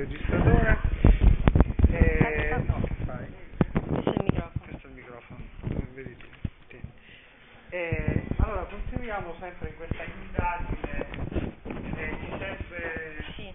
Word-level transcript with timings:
registratore. 0.00 0.78
E... 1.90 2.64
Fai? 3.04 3.26
Questo 3.72 4.10
è 4.10 4.14
il 4.16 4.22
microfono. 4.24 4.64
Questo 4.64 4.86
è 4.86 4.90
il 4.90 4.94
microfono, 4.94 5.40
vedi 5.94 6.16
tu. 6.16 6.26
Tieni. 6.68 6.90
E, 7.70 8.24
allora, 8.38 8.62
continuiamo 8.62 9.34
sempre 9.38 9.68
in 9.68 9.76
questa 9.76 10.02
indagine. 10.04 11.06
E 11.96 12.16
ci 12.20 12.28
serve... 12.38 13.24
Sì. 13.36 13.52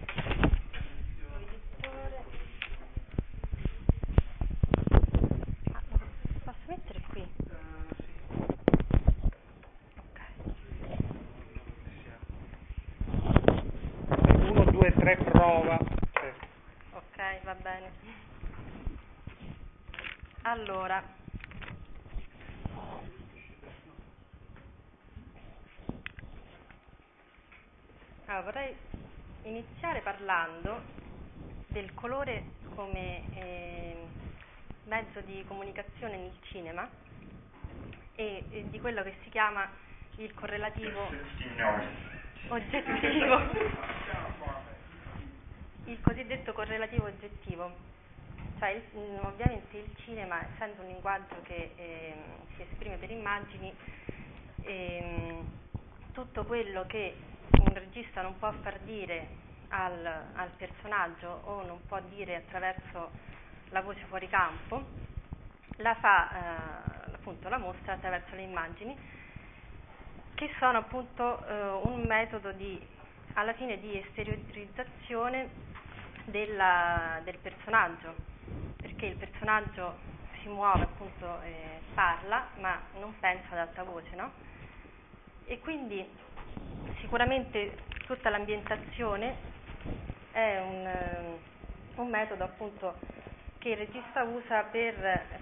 Ah, 5.72 5.82
lo 5.90 5.98
posso 6.44 6.58
mettere 6.68 7.00
qui? 7.10 7.20
eh, 7.22 7.26
sì, 7.96 8.12
Ok. 9.98 10.20
1, 14.50 14.64
2, 14.70 14.92
3, 14.92 15.16
prova. 15.16 15.78
Sì. 15.78 16.30
Ok, 16.92 17.42
va 17.44 17.54
bene. 17.54 17.90
Allora. 20.42 21.02
Allora, 28.26 28.42
vorrei 28.42 28.74
iniziare 29.42 30.00
parlando 30.26 30.82
del 31.68 31.94
colore 31.94 32.42
come 32.74 33.22
eh, 33.34 33.94
mezzo 34.84 35.20
di 35.20 35.44
comunicazione 35.46 36.16
nel 36.16 36.32
cinema 36.50 36.88
e, 38.16 38.44
e 38.50 38.68
di 38.68 38.80
quello 38.80 39.04
che 39.04 39.14
si 39.22 39.30
chiama 39.30 39.70
il 40.16 40.34
correlativo 40.34 41.00
oggettivo 42.48 43.40
il 45.84 46.00
cosiddetto 46.00 46.52
correlativo 46.52 47.06
oggettivo. 47.06 47.76
Cioè, 48.58 48.70
il- 48.70 48.82
mm, 48.98 49.24
ovviamente 49.26 49.76
il 49.76 49.94
cinema, 50.02 50.42
essendo 50.52 50.82
un 50.82 50.88
linguaggio 50.88 51.40
che 51.44 51.70
ehm, 51.76 52.22
si 52.56 52.62
esprime 52.62 52.96
per 52.96 53.12
immagini, 53.12 53.72
ehm, 54.62 55.44
tutto 56.10 56.44
quello 56.46 56.84
che 56.86 57.14
un 57.60 57.72
regista 57.74 58.22
non 58.22 58.36
può 58.38 58.50
far 58.62 58.80
dire 58.80 59.44
al, 59.68 60.04
al 60.34 60.50
personaggio 60.56 61.40
o 61.44 61.62
non 61.64 61.80
può 61.86 62.00
dire 62.08 62.36
attraverso 62.36 63.10
la 63.70 63.80
voce 63.82 64.04
fuori 64.06 64.28
campo, 64.28 64.84
la 65.76 65.94
fa, 65.96 66.30
eh, 66.32 67.14
appunto, 67.14 67.48
la 67.48 67.58
mostra 67.58 67.94
attraverso 67.94 68.34
le 68.34 68.42
immagini, 68.42 68.98
che 70.34 70.50
sono 70.58 70.78
appunto 70.78 71.44
eh, 71.46 71.52
un 71.84 72.04
metodo 72.06 72.52
di, 72.52 72.80
alla 73.34 73.54
fine 73.54 73.78
di 73.80 73.98
esteriorizzazione 73.98 75.50
della- 76.24 77.20
del 77.24 77.38
personaggio, 77.38 78.14
perché 78.80 79.06
il 79.06 79.16
personaggio 79.16 79.98
si 80.40 80.48
muove, 80.48 80.84
appunto, 80.84 81.40
eh, 81.42 81.80
parla, 81.94 82.48
ma 82.56 82.80
non 82.98 83.18
pensa 83.18 83.48
ad 83.52 83.58
alta 83.58 83.82
voce, 83.82 84.14
no? 84.14 84.32
E 85.46 85.58
quindi 85.60 86.04
sicuramente 87.00 87.78
tutta 88.06 88.30
l'ambientazione 88.30 89.54
è 90.32 90.60
un, 90.60 90.86
eh, 90.86 91.38
un 91.96 92.08
metodo 92.08 92.44
appunto 92.44 92.94
che 93.58 93.70
il 93.70 93.76
regista 93.78 94.22
usa 94.22 94.62
per, 94.64 94.94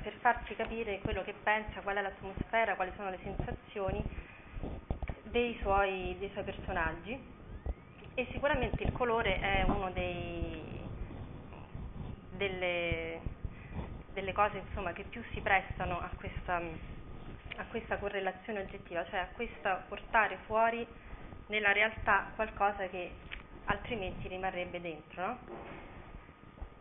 per 0.03 0.13
farci 0.21 0.55
capire 0.55 0.99
quello 1.01 1.23
che 1.23 1.35
pensa, 1.43 1.81
qual 1.81 1.97
è 1.97 2.01
l'atmosfera, 2.01 2.75
quali 2.75 2.93
sono 2.97 3.11
le 3.11 3.19
sensazioni 3.23 4.03
dei 5.25 5.59
suoi, 5.61 6.17
dei 6.19 6.31
suoi 6.31 6.45
personaggi. 6.45 7.33
E 8.15 8.29
sicuramente 8.31 8.85
il 8.85 8.93
colore 8.93 9.41
è 9.41 9.67
dei, 9.93 10.81
delle, 12.31 13.21
delle 14.13 14.33
cose 14.33 14.59
insomma, 14.59 14.93
che 14.93 15.03
più 15.03 15.23
si 15.33 15.41
prestano 15.41 16.01
a 16.01 16.09
questa, 16.17 16.57
a 16.57 17.65
questa 17.69 17.99
correlazione 17.99 18.61
oggettiva, 18.61 19.05
cioè 19.11 19.19
a 19.19 19.29
questa 19.35 19.85
portare 19.89 20.39
fuori 20.47 20.87
nella 21.49 21.73
realtà 21.73 22.31
qualcosa 22.35 22.87
che 22.87 23.11
altrimenti 23.67 24.29
rimarrebbe 24.29 24.81
dentro? 24.81 25.39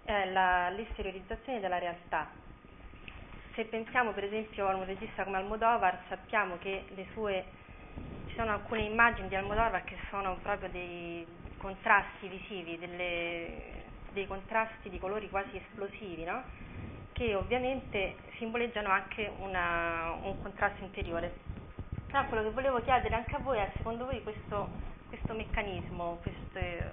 È 0.03 0.25
la- 0.31 0.69
l'esteriorizzazione 0.69 1.59
della 1.59 1.79
realtà. 1.79 2.29
Se 3.53 3.65
pensiamo 3.65 4.11
per 4.11 4.23
esempio 4.25 4.67
a 4.67 4.75
un 4.75 4.85
regista 4.85 5.23
come 5.23 5.37
Almodovar, 5.37 6.03
sappiamo 6.09 6.57
che 6.57 6.85
le 6.89 7.07
sue 7.13 7.45
ci 8.27 8.35
sono 8.35 8.51
alcune 8.51 8.81
immagini 8.81 9.27
di 9.27 9.35
Almodovar 9.35 9.83
che 9.83 9.97
sono 10.09 10.37
proprio 10.41 10.69
dei 10.69 11.25
contrasti 11.57 12.27
visivi, 12.27 12.77
delle- 12.77 13.91
dei 14.11 14.27
contrasti 14.27 14.89
di 14.89 14.99
colori 14.99 15.29
quasi 15.29 15.57
esplosivi, 15.57 16.23
no? 16.23 16.43
che 17.13 17.35
ovviamente 17.35 18.15
simboleggiano 18.37 18.89
anche 18.89 19.31
una- 19.39 20.11
un 20.23 20.41
contrasto 20.41 20.83
interiore. 20.83 21.31
Però 22.07 22.25
quello 22.25 22.43
che 22.43 22.49
volevo 22.49 22.81
chiedere 22.81 23.15
anche 23.15 23.35
a 23.35 23.39
voi 23.39 23.59
è, 23.59 23.71
secondo 23.77 24.05
voi 24.05 24.21
questo, 24.23 24.69
questo 25.13 25.33
meccanismo, 25.35 26.17
queste- 26.23 26.91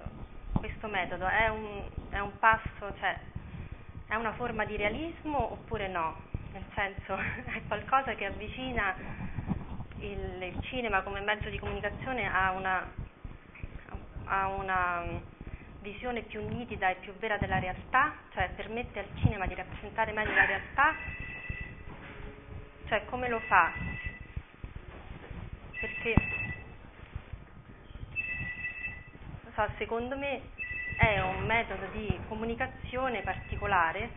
questo 0.53 0.87
metodo 0.87 1.25
è 1.25 1.47
un, 1.47 1.81
è 2.11 2.19
un 2.19 2.37
passo, 2.37 2.93
cioè 2.99 3.17
è 4.09 4.13
una 4.13 4.33
forma 4.33 4.63
di 4.63 4.75
realismo 4.75 5.53
oppure 5.53 5.87
no? 5.87 6.15
Nel 6.51 6.63
senso 6.75 7.17
è 7.49 7.61
qualcosa 7.67 8.13
che 8.13 8.25
avvicina 8.25 8.95
il, 10.01 10.39
il 10.39 10.61
cinema 10.65 11.01
come 11.01 11.19
mezzo 11.21 11.49
di 11.49 11.57
comunicazione 11.57 12.31
a 12.31 12.51
una, 12.51 12.87
a 14.25 14.47
una 14.49 15.03
visione 15.79 16.21
più 16.21 16.47
nitida 16.47 16.89
e 16.89 16.95
più 16.97 17.13
vera 17.17 17.37
della 17.37 17.57
realtà, 17.57 18.13
cioè 18.33 18.51
permette 18.55 18.99
al 18.99 19.07
cinema 19.15 19.47
di 19.47 19.55
rappresentare 19.55 20.11
meglio 20.11 20.35
la 20.35 20.45
realtà, 20.45 20.93
cioè 22.85 23.03
come 23.05 23.29
lo 23.29 23.39
fa? 23.39 23.71
Perché 25.79 26.41
non 29.40 29.40
so, 29.55 29.69
secondo 29.77 30.15
me 30.17 30.41
è 30.95 31.19
un 31.21 31.45
metodo 31.45 31.85
di 31.93 32.19
comunicazione 32.27 33.21
particolare 33.23 34.09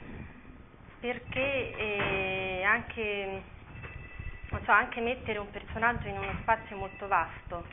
perché 1.01 1.77
eh, 1.77 2.63
anche, 2.65 3.43
so, 4.65 4.71
anche 4.73 5.01
mettere 5.01 5.39
un 5.39 5.51
personaggio 5.51 6.09
in 6.09 6.17
uno 6.19 6.35
spazio 6.43 6.77
molto 6.77 7.07
vasto 7.09 7.67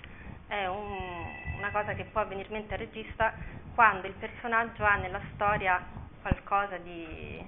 è 0.47 0.65
un- 0.67 1.33
una 1.57 1.71
cosa 1.71 1.93
che 1.93 2.05
può 2.05 2.25
venire 2.27 2.47
in 2.49 2.53
mente 2.55 2.73
al 2.73 2.79
regista 2.79 3.33
quando 3.73 4.07
il 4.07 4.13
personaggio 4.13 4.83
ha 4.83 4.95
nella 4.95 5.21
storia 5.33 5.81
qualcosa 6.21 6.77
di 6.77 7.43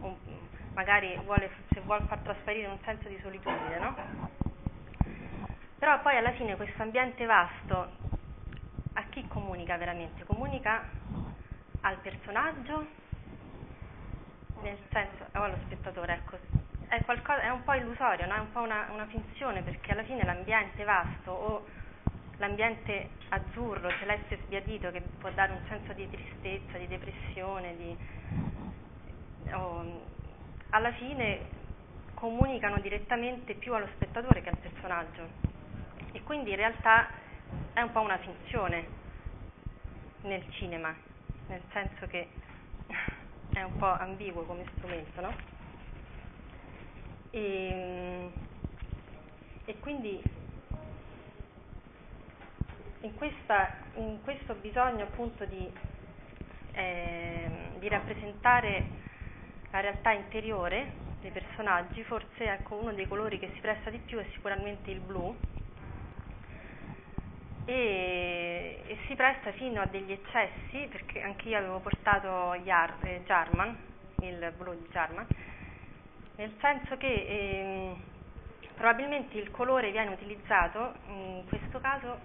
un- 0.00 0.16
magari 0.74 1.16
vuole, 1.24 1.50
se 1.72 1.80
vuole 1.80 2.02
far 2.08 2.18
trasparire 2.18 2.66
un 2.66 2.78
senso 2.84 3.08
di 3.08 3.18
solitudine, 3.22 3.78
no? 3.78 3.94
Però 5.78 6.00
poi 6.00 6.16
alla 6.16 6.32
fine 6.32 6.56
questo 6.56 6.82
ambiente 6.82 7.24
vasto 7.26 8.04
a 8.96 9.04
chi 9.10 9.26
comunica 9.28 9.76
veramente? 9.76 10.24
Comunica 10.24 10.84
al 11.80 11.98
personaggio, 11.98 12.86
nel 14.62 14.78
senso, 14.90 15.26
o 15.34 15.42
allo 15.42 15.58
spettatore, 15.64 16.14
ecco. 16.14 16.38
È, 16.88 17.02
qualcosa, 17.04 17.42
è 17.42 17.50
un 17.50 17.62
po' 17.62 17.74
illusorio, 17.74 18.26
no? 18.26 18.34
è 18.34 18.38
un 18.38 18.52
po' 18.52 18.60
una, 18.60 18.88
una 18.90 19.06
finzione 19.06 19.62
perché 19.62 19.92
alla 19.92 20.04
fine 20.04 20.24
l'ambiente 20.24 20.84
vasto 20.84 21.30
o 21.30 21.66
l'ambiente 22.38 23.10
azzurro, 23.28 23.90
celeste 23.98 24.38
sbiadito 24.44 24.90
che 24.90 25.02
può 25.18 25.30
dare 25.30 25.52
un 25.52 25.60
senso 25.68 25.92
di 25.92 26.08
tristezza, 26.08 26.78
di 26.78 26.86
depressione, 26.86 27.76
di, 27.76 27.96
o- 29.52 30.06
alla 30.70 30.92
fine 30.92 31.54
comunicano 32.14 32.78
direttamente 32.80 33.54
più 33.54 33.74
allo 33.74 33.88
spettatore 33.94 34.42
che 34.42 34.48
al 34.48 34.56
personaggio 34.56 35.28
e 36.12 36.22
quindi 36.22 36.50
in 36.50 36.56
realtà 36.56 37.08
è 37.72 37.80
un 37.80 37.92
po' 37.92 38.00
una 38.00 38.18
finzione 38.18 38.86
nel 40.22 40.44
cinema, 40.52 40.94
nel 41.48 41.62
senso 41.72 42.06
che 42.06 42.28
è 43.52 43.62
un 43.62 43.76
po' 43.76 43.92
ambiguo 43.92 44.44
come 44.44 44.64
strumento, 44.76 45.20
no? 45.20 45.34
E, 47.30 48.30
e 49.64 49.78
quindi 49.80 50.22
in, 53.00 53.14
questa, 53.14 53.70
in 53.94 54.20
questo 54.22 54.54
bisogno 54.54 55.04
appunto 55.04 55.44
di, 55.44 55.70
ehm, 56.72 57.78
di 57.78 57.88
rappresentare 57.88 58.86
la 59.70 59.80
realtà 59.80 60.12
interiore 60.12 60.92
dei 61.20 61.30
personaggi, 61.30 62.02
forse 62.04 62.50
ecco, 62.50 62.76
uno 62.76 62.92
dei 62.92 63.06
colori 63.06 63.38
che 63.38 63.50
si 63.54 63.60
presta 63.60 63.90
di 63.90 63.98
più 63.98 64.18
è 64.18 64.26
sicuramente 64.32 64.90
il 64.90 65.00
blu 65.00 65.36
e, 67.66 68.80
e 68.86 68.98
si 69.06 69.14
presta 69.14 69.52
fino 69.52 69.82
a 69.82 69.86
degli 69.86 70.12
eccessi, 70.12 70.86
perché 70.90 71.20
anche 71.20 71.48
io 71.48 71.58
avevo 71.58 71.80
portato 71.80 72.54
Jar- 72.62 73.04
eh, 73.04 73.22
Jarman, 73.26 73.76
il 74.20 74.52
blu 74.56 74.72
di 74.74 74.88
Jarman, 74.88 75.26
nel 76.36 76.54
senso 76.60 76.96
che 76.96 77.26
ehm, 77.28 78.02
probabilmente 78.76 79.36
il 79.36 79.50
colore 79.50 79.90
viene 79.90 80.12
utilizzato 80.12 80.94
in 81.08 81.44
questo 81.48 81.80
caso 81.80 82.18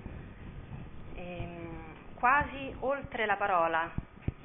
ehm, 1.16 1.96
quasi 2.16 2.74
oltre 2.80 3.26
la 3.26 3.36
parola, 3.36 3.90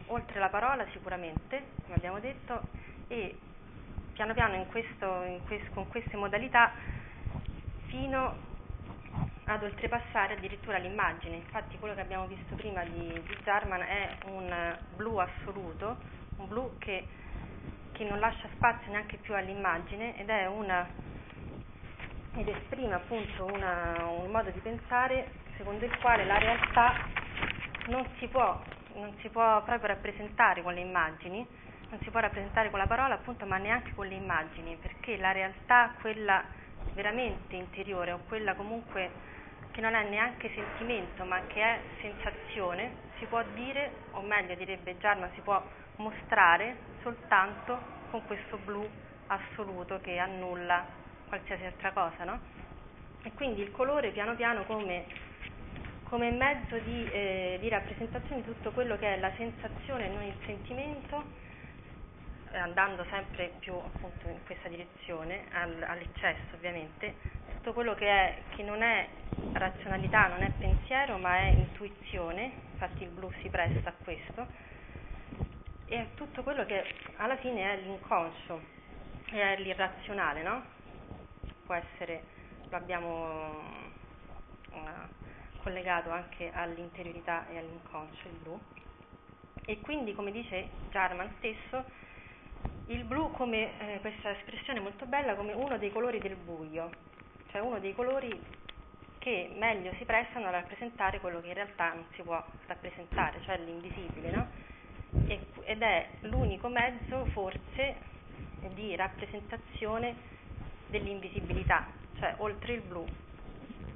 oltre 0.06 0.40
la 0.40 0.48
parola 0.48 0.86
sicuramente, 0.92 1.62
come 1.84 1.96
abbiamo 1.96 2.20
detto, 2.20 2.68
e 3.08 3.36
piano 4.14 4.32
piano 4.32 4.54
in 4.54 4.66
questo, 4.68 5.22
in 5.24 5.40
quest- 5.44 5.70
con 5.74 5.86
queste 5.88 6.16
modalità 6.16 6.72
fino 7.88 8.54
ad 9.46 9.62
oltrepassare 9.62 10.34
addirittura 10.34 10.78
l'immagine. 10.78 11.36
Infatti 11.36 11.78
quello 11.78 11.94
che 11.94 12.00
abbiamo 12.00 12.26
visto 12.26 12.54
prima 12.56 12.84
di, 12.84 13.12
di 13.26 13.36
Jarman 13.42 13.80
è 13.82 14.16
un 14.26 14.76
blu 14.96 15.16
assoluto, 15.16 15.96
un 16.36 16.48
blu 16.48 16.78
che, 16.78 17.06
che 17.92 18.04
non 18.04 18.18
lascia 18.18 18.48
spazio 18.54 18.90
neanche 18.90 19.16
più 19.18 19.34
all'immagine 19.34 20.18
ed 20.18 20.30
una 20.48 21.14
ed 22.36 22.48
esprime 22.48 22.94
appunto 22.94 23.46
una, 23.46 24.08
un 24.08 24.30
modo 24.30 24.50
di 24.50 24.60
pensare 24.60 25.32
secondo 25.56 25.86
il 25.86 25.98
quale 26.00 26.24
la 26.26 26.36
realtà 26.36 26.92
non 27.86 28.06
si 28.18 28.26
può, 28.26 28.60
non 28.94 29.14
si 29.20 29.28
può 29.30 29.62
proprio 29.62 29.88
rappresentare 29.88 30.62
con 30.62 30.74
le 30.74 30.80
immagini, 30.80 31.46
non 31.88 31.98
si 32.02 32.10
può 32.10 32.20
rappresentare 32.20 32.68
con 32.68 32.78
la 32.78 32.86
parola 32.86 33.14
appunto, 33.14 33.46
ma 33.46 33.56
neanche 33.56 33.94
con 33.94 34.06
le 34.06 34.16
immagini, 34.16 34.76
perché 34.76 35.16
la 35.16 35.32
realtà, 35.32 35.94
quella 36.00 36.44
veramente 36.92 37.56
interiore 37.56 38.12
o 38.12 38.20
quella 38.26 38.54
comunque 38.54 39.10
che 39.76 39.82
non 39.82 39.94
è 39.94 40.08
neanche 40.08 40.50
sentimento 40.54 41.24
ma 41.24 41.42
che 41.48 41.62
è 41.62 41.80
sensazione, 42.00 42.92
si 43.18 43.26
può 43.26 43.42
dire, 43.52 43.90
o 44.12 44.22
meglio 44.22 44.54
direbbe 44.54 44.96
Jarman, 44.96 45.28
si 45.34 45.42
può 45.42 45.62
mostrare 45.96 46.76
soltanto 47.02 47.78
con 48.10 48.24
questo 48.24 48.56
blu 48.64 48.88
assoluto 49.26 50.00
che 50.00 50.16
annulla 50.16 50.82
qualsiasi 51.28 51.64
altra 51.64 51.92
cosa, 51.92 52.24
no? 52.24 52.40
E 53.22 53.32
quindi 53.34 53.60
il 53.60 53.70
colore 53.70 54.12
piano 54.12 54.34
piano 54.34 54.64
come, 54.64 55.04
come 56.04 56.30
mezzo 56.30 56.78
di, 56.78 57.10
eh, 57.12 57.58
di, 57.60 57.68
rappresentazione 57.68 58.40
di 58.40 58.46
tutto 58.46 58.70
quello 58.70 58.96
che 58.96 59.16
è 59.16 59.18
la 59.18 59.32
sensazione 59.36 60.06
e 60.06 60.08
non 60.08 60.22
il 60.22 60.36
sentimento, 60.46 61.22
eh, 62.50 62.56
andando 62.56 63.04
sempre 63.10 63.52
più 63.58 63.74
appunto 63.74 64.26
in 64.26 64.42
questa 64.46 64.70
direzione, 64.70 65.44
al, 65.52 65.84
all'eccesso 65.86 66.54
ovviamente, 66.54 67.44
tutto 67.66 67.80
quello 67.80 67.96
che, 67.96 68.06
è, 68.06 68.42
che 68.54 68.62
non 68.62 68.80
è 68.80 69.08
razionalità, 69.50 70.28
non 70.28 70.42
è 70.42 70.52
pensiero, 70.56 71.18
ma 71.18 71.38
è 71.38 71.46
intuizione, 71.48 72.52
infatti 72.70 73.02
il 73.02 73.08
blu 73.08 73.28
si 73.42 73.48
presta 73.48 73.88
a 73.88 73.92
questo, 74.04 74.46
e 75.86 76.10
tutto 76.14 76.44
quello 76.44 76.64
che 76.64 76.84
alla 77.16 77.36
fine 77.38 77.72
è 77.72 77.76
l'inconscio, 77.78 78.60
è 79.32 79.56
l'irrazionale, 79.58 80.42
no? 80.44 80.62
può 81.64 81.74
essere, 81.74 82.22
lo 82.70 82.76
abbiamo 82.76 83.58
uh, 84.70 85.60
collegato 85.64 86.10
anche 86.10 86.52
all'interiorità 86.54 87.48
e 87.48 87.58
all'inconscio, 87.58 88.28
il 88.28 88.38
blu. 88.42 88.60
E 89.64 89.80
quindi, 89.80 90.14
come 90.14 90.30
dice 90.30 90.68
Jarman 90.90 91.32
stesso, 91.38 91.84
il 92.86 93.02
blu 93.02 93.32
come 93.32 93.76
eh, 93.80 93.98
questa 93.98 94.30
espressione 94.30 94.78
molto 94.78 95.04
bella 95.06 95.34
come 95.34 95.52
uno 95.52 95.76
dei 95.78 95.90
colori 95.90 96.20
del 96.20 96.36
buio, 96.36 97.14
cioè 97.56 97.64
uno 97.64 97.78
dei 97.78 97.94
colori 97.94 98.38
che 99.18 99.50
meglio 99.56 99.90
si 99.96 100.04
prestano 100.04 100.48
a 100.48 100.50
rappresentare 100.50 101.20
quello 101.20 101.40
che 101.40 101.48
in 101.48 101.54
realtà 101.54 101.94
non 101.94 102.04
si 102.14 102.22
può 102.22 102.42
rappresentare, 102.66 103.40
cioè 103.44 103.56
l'invisibile, 103.56 104.30
no? 104.30 104.46
Ed 105.64 105.80
è 105.80 106.08
l'unico 106.20 106.68
mezzo 106.68 107.24
forse 107.26 107.96
di 108.74 108.94
rappresentazione 108.94 110.14
dell'invisibilità, 110.88 111.86
cioè 112.18 112.34
oltre 112.38 112.74
il 112.74 112.82
blu 112.82 113.06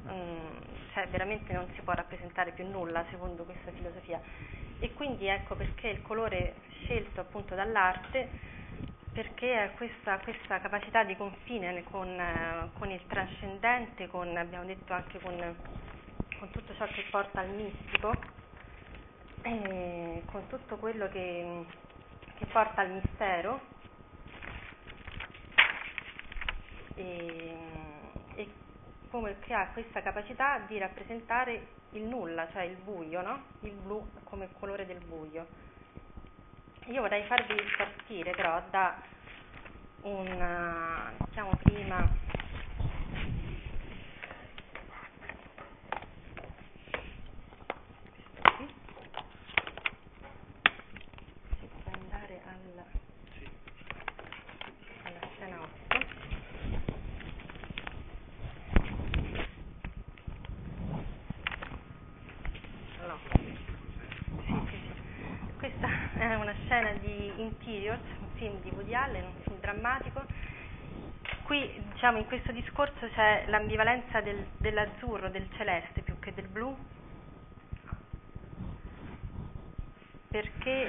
um, 0.07 0.59
cioè 0.95 1.07
veramente 1.09 1.53
non 1.53 1.69
si 1.75 1.83
può 1.83 1.93
rappresentare 1.93 2.53
più 2.53 2.67
nulla 2.67 3.05
secondo 3.11 3.45
questa 3.45 3.71
filosofia 3.73 4.21
e 4.79 4.93
quindi 4.95 5.27
ecco 5.27 5.55
perché 5.55 5.89
il 5.89 6.03
colore 6.03 6.55
scelto 6.85 7.21
appunto 7.21 7.55
dall'arte 7.55 8.29
perché 9.13 9.73
questa, 9.77 10.19
questa, 10.19 10.61
capacità 10.61 11.03
di 11.05 11.17
confine 11.17 11.83
con, 11.85 12.09
eh, 12.09 12.71
con, 12.79 12.91
il 12.91 13.05
trascendente, 13.07 14.07
con, 14.07 14.37
abbiamo 14.37 14.65
detto 14.65 14.93
anche 14.93 15.19
con, 15.19 15.57
con, 16.39 16.51
tutto 16.51 16.75
ciò 16.75 16.87
che 16.87 17.05
porta 17.11 17.41
al 17.41 17.51
mistico, 17.51 18.15
con 19.43 20.47
tutto 20.49 20.77
quello 20.77 21.09
che, 21.09 21.65
che 22.37 22.47
porta 22.47 22.83
al 22.83 22.91
mistero 22.91 23.61
e, 26.95 27.57
e 28.35 28.49
come 29.11 29.39
che 29.41 29.55
ha 29.55 29.69
questa 29.73 30.03
capacità 30.03 30.61
di 30.69 30.79
rappresentare 30.79 31.79
il 31.93 32.03
nulla, 32.03 32.49
cioè 32.53 32.63
il 32.63 32.77
buio, 32.77 33.23
no? 33.23 33.43
il 33.61 33.73
blu 33.73 34.09
come 34.25 34.51
colore 34.59 34.87
del 34.87 35.05
buio. 35.05 35.70
Io 36.91 37.03
vorrei 37.03 37.23
farvi 37.23 37.55
partire 37.77 38.33
però 38.33 38.61
da 38.69 39.01
un, 40.03 40.27
diciamo 41.29 41.57
prima, 41.63 42.05
scena 66.71 66.93
di 67.01 67.33
Interiors, 67.43 68.01
un 68.21 68.29
film 68.35 68.61
di 68.91 68.97
Allen, 68.97 69.25
un 69.25 69.43
film 69.45 69.61
drammatico. 69.61 70.25
Qui 71.45 71.81
diciamo 71.93 72.19
in 72.19 72.27
questo 72.27 72.51
discorso 72.51 73.09
c'è 73.15 73.45
l'ambivalenza 73.47 74.21
del, 74.21 74.45
dell'azzurro, 74.57 75.29
del 75.31 75.49
celeste 75.57 76.01
più 76.01 76.19
che 76.19 76.35
del 76.35 76.49
blu, 76.49 76.77
perché 80.29 80.89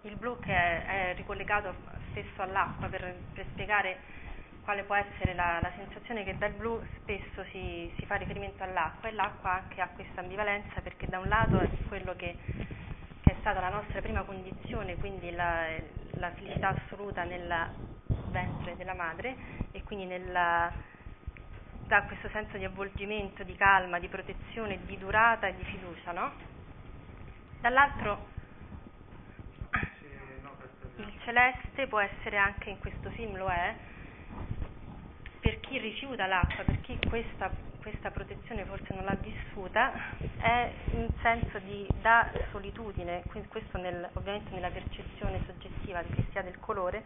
il 0.00 0.16
blu 0.16 0.38
che 0.38 0.54
è, 0.54 1.10
è 1.10 1.14
ricollegato 1.16 1.74
spesso 2.10 2.40
all'acqua 2.40 2.88
per, 2.88 3.14
per 3.34 3.44
spiegare 3.50 4.19
quale 4.62 4.82
può 4.84 4.94
essere 4.94 5.34
la, 5.34 5.58
la, 5.60 5.70
sensazione 5.76 6.24
che 6.24 6.36
dal 6.36 6.52
blu 6.52 6.80
spesso 6.98 7.44
si, 7.50 7.92
si, 7.96 8.06
fa 8.06 8.16
riferimento 8.16 8.62
all'acqua 8.62 9.08
e 9.08 9.12
l'acqua 9.12 9.52
anche 9.52 9.80
ha 9.80 9.88
questa 9.88 10.20
ambivalenza 10.20 10.80
perché 10.80 11.06
da 11.06 11.18
un 11.18 11.28
lato 11.28 11.58
è 11.58 11.68
quello 11.88 12.14
che, 12.16 12.36
che 13.22 13.32
è 13.32 13.36
stata 13.40 13.60
la 13.60 13.70
nostra 13.70 14.00
prima 14.00 14.22
condizione, 14.22 14.96
quindi 14.96 15.30
la, 15.30 15.66
la 16.14 16.30
felicità 16.32 16.68
assoluta 16.68 17.24
nel 17.24 17.70
ventre 18.30 18.76
della 18.76 18.94
madre 18.94 19.36
e 19.72 19.82
quindi 19.82 20.06
nella, 20.06 20.72
dà 21.86 22.02
questo 22.02 22.28
senso 22.28 22.56
di 22.56 22.64
avvolgimento, 22.64 23.42
di 23.42 23.56
calma, 23.56 23.98
di 23.98 24.08
protezione, 24.08 24.78
di 24.84 24.96
durata 24.96 25.48
e 25.48 25.56
di 25.56 25.64
fiducia, 25.64 26.12
no? 26.12 26.32
Dall'altro 27.60 28.28
il 30.96 31.12
celeste 31.24 31.86
può 31.88 31.98
essere 31.98 32.36
anche 32.36 32.70
in 32.70 32.78
questo 32.78 33.10
film 33.10 33.36
lo 33.36 33.48
è, 33.48 33.74
per 35.40 35.60
chi 35.60 35.78
rifiuta 35.78 36.26
l'acqua, 36.26 36.64
per 36.64 36.80
chi 36.80 36.98
questa, 37.08 37.50
questa 37.80 38.10
protezione 38.10 38.64
forse 38.64 38.94
non 38.94 39.04
l'ha 39.04 39.14
vissuta, 39.14 39.92
è 40.38 40.72
un 40.92 41.08
senso 41.22 41.58
di, 41.60 41.88
da 42.00 42.30
solitudine, 42.50 43.24
questo 43.48 43.78
nel, 43.78 44.08
ovviamente 44.14 44.52
nella 44.52 44.70
percezione 44.70 45.40
soggettiva 45.46 46.02
che 46.02 46.26
sia 46.30 46.42
del 46.42 46.58
colore, 46.58 47.02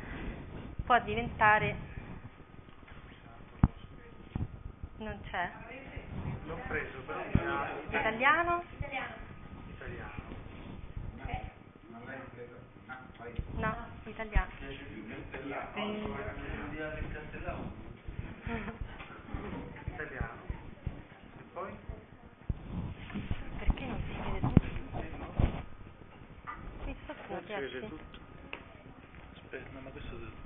può 0.84 0.98
diventare... 1.00 1.92
Non 4.96 5.20
c'è? 5.28 5.50
L'ho 6.46 6.58
preso, 6.68 6.98
però... 7.06 7.20
Italiano? 7.90 8.62
Italiano. 8.78 9.22
No, 13.56 13.93
italiano. 14.10 14.50
Italiano. 19.86 20.42
E 21.38 21.42
poi? 21.52 21.72
Perché 23.58 23.86
non 23.86 24.00
si 24.06 24.30
vede 24.30 24.40
tutto? 24.40 24.66
Mi 26.84 26.96
sto 27.02 27.14
Non 27.28 27.42
si 27.44 27.52
vede 27.52 27.88
tutto. 27.88 28.18
Aspetta, 29.34 29.80
ma 29.80 29.90
questo 29.90 30.43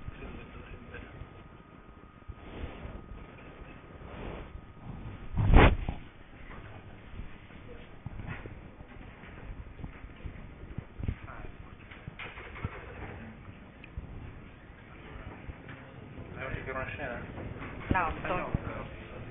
Esatto. 17.98 18.50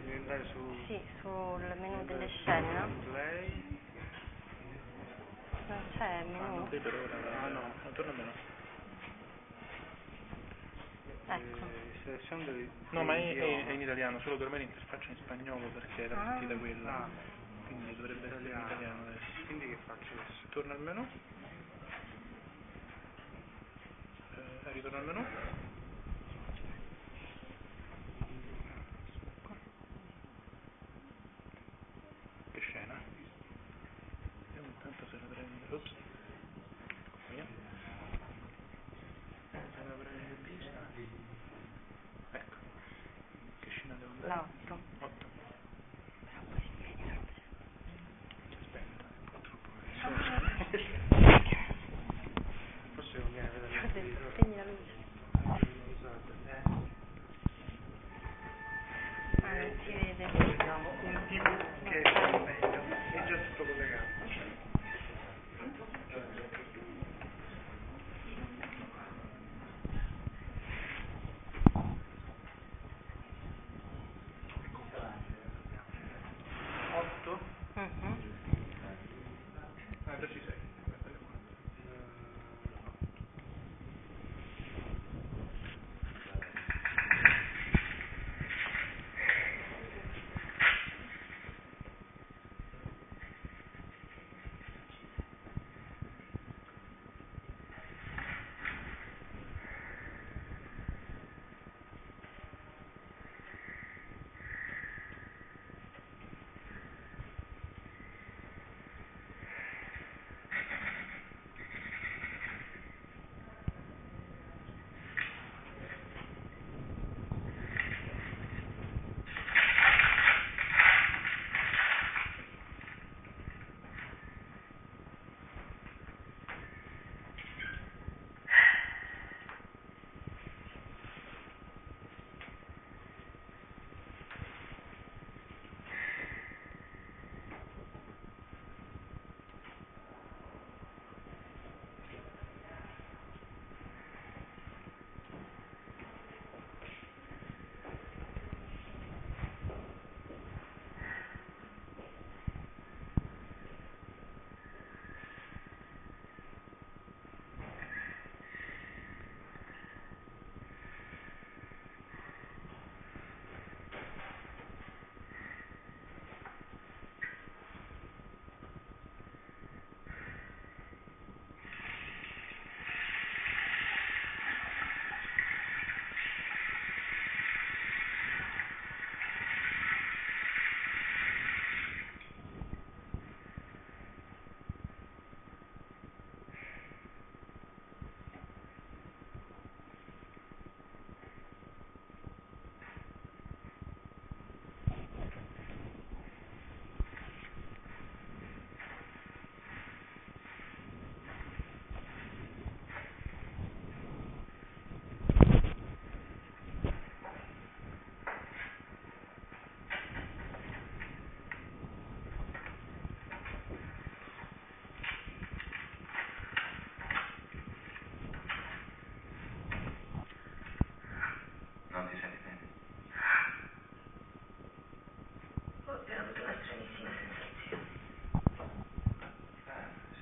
Devi 0.04 0.18
andare 0.18 0.44
su... 0.52 0.76
Sì, 0.88 1.00
sul 1.22 1.74
menu 1.80 2.04
delle 2.04 2.28
scene. 2.28 2.86
Play. 3.10 3.80
Non 5.68 5.78
c'è 5.96 6.20
il 6.20 6.28
menu. 6.32 6.64
Ah, 6.64 6.68
per 6.68 6.94
ora. 6.94 7.44
Ah 7.44 7.48
no, 7.48 7.62
attorno 7.86 8.12
a 8.12 8.16
meno. 8.16 8.32
Ecco. 11.30 11.66
Eh, 12.08 12.70
no, 12.92 13.04
ma 13.04 13.16
è, 13.16 13.36
è, 13.36 13.66
è 13.68 13.72
in 13.72 13.82
italiano, 13.82 14.20
solo 14.20 14.38
per 14.38 14.50
me 14.50 14.60
l'interfaccia 14.60 15.08
è 15.08 15.10
in 15.12 15.18
spagnolo 15.18 15.68
perché 15.68 16.04
era 16.04 16.20
ah. 16.20 16.26
partita 16.32 16.56
quella. 16.56 17.04
Ah. 17.04 17.10
Quindi 17.68 17.96
dovrebbe 17.96 18.28
essere 18.28 18.50
in 18.50 18.60
italiano 18.66 19.02
adesso. 19.02 19.46
Quindi 19.46 19.68
che 19.70 19.78
faccio 19.86 20.14
adesso? 20.14 20.48
Torno 20.50 20.74
al 20.74 20.80
menu. 20.80 21.08
Eh, 24.36 24.72
ritorno 24.74 24.98
al 24.98 25.06
menu. 25.06 25.26
Oops. 35.74 35.92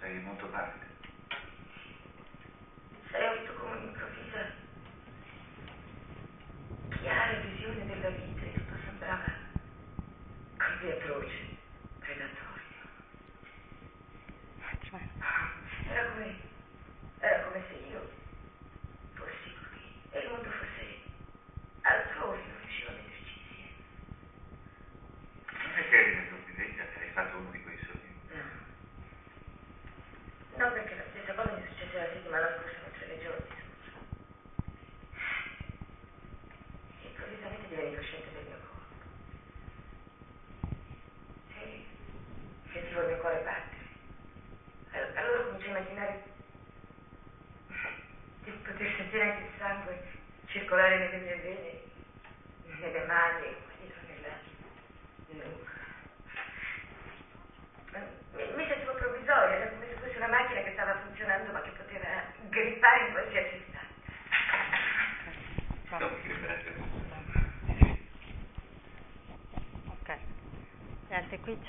per 0.05 0.13
il 0.13 0.21
moto 0.21 0.47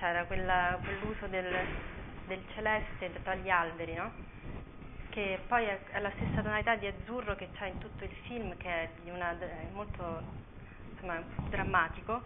c'era 0.07 0.25
quella- 0.25 0.79
quell'uso 0.83 1.27
del, 1.27 1.53
del 2.27 2.43
celeste 2.55 3.11
tra 3.23 3.35
gli 3.35 3.51
alberi, 3.51 3.95
no? 3.95 4.13
Che 5.11 5.41
poi 5.49 5.65
è, 5.65 5.81
la 5.99 6.11
stessa 6.17 6.43
tonalità 6.43 6.77
di 6.77 6.87
azzurro 6.87 7.35
che 7.35 7.49
c'è 7.57 7.67
in 7.67 7.79
tutto 7.79 8.05
il 8.05 8.13
film, 8.27 8.57
che 8.57 8.69
è 8.69 8.89
una, 9.07 9.37
molto 9.73 10.23
insomma, 10.93 11.21
drammatico. 11.49 12.23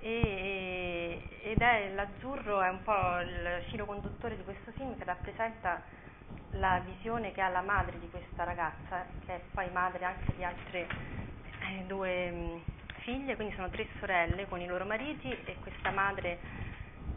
E, 0.00 1.22
ed 1.42 1.60
è 1.60 1.92
l'azzurro 1.94 2.60
è 2.60 2.68
un 2.68 2.82
po' 2.82 3.20
il 3.20 3.62
filo 3.70 3.84
conduttore 3.84 4.36
di 4.36 4.42
questo 4.42 4.72
film 4.72 4.98
che 4.98 5.04
rappresenta 5.04 5.80
la 6.52 6.80
visione 6.80 7.30
che 7.30 7.40
ha 7.40 7.48
la 7.48 7.60
madre 7.60 8.00
di 8.00 8.10
questa 8.10 8.42
ragazza, 8.42 9.06
che 9.24 9.36
è 9.36 9.40
poi 9.54 9.70
madre 9.70 10.04
anche 10.04 10.34
di 10.34 10.42
altre 10.42 10.88
eh, 11.60 11.84
due 11.86 12.30
mh, 12.30 12.60
figlie, 13.02 13.36
quindi 13.36 13.54
sono 13.54 13.70
tre 13.70 13.86
sorelle 14.00 14.48
con 14.48 14.60
i 14.60 14.66
loro 14.66 14.84
mariti 14.84 15.30
e 15.30 15.56
questa 15.62 15.90
madre 15.92 16.61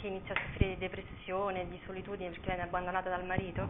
che 0.05 0.11
inizia 0.11 0.35
a 0.35 0.39
soffrire 0.39 0.73
di 0.75 0.77
depressione, 0.77 1.67
di 1.67 1.81
solitudine 1.85 2.29
perché 2.29 2.45
viene 2.45 2.61
abbandonata 2.61 3.09
dal 3.09 3.25
marito. 3.25 3.67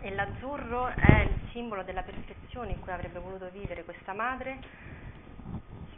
E 0.00 0.14
l'azzurro 0.14 0.86
è 0.86 1.22
il 1.22 1.34
simbolo 1.50 1.82
della 1.82 2.02
perfezione 2.02 2.70
in 2.70 2.80
cui 2.80 2.92
avrebbe 2.92 3.18
voluto 3.18 3.50
vivere 3.50 3.82
questa 3.84 4.12
madre 4.12 4.58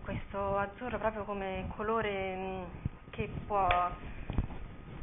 questo 0.02 0.56
azzurro 0.56 0.98
proprio 0.98 1.24
come 1.24 1.66
colore 1.76 2.34
mh, 2.34 2.64
che 3.10 3.30
può, 3.46 3.68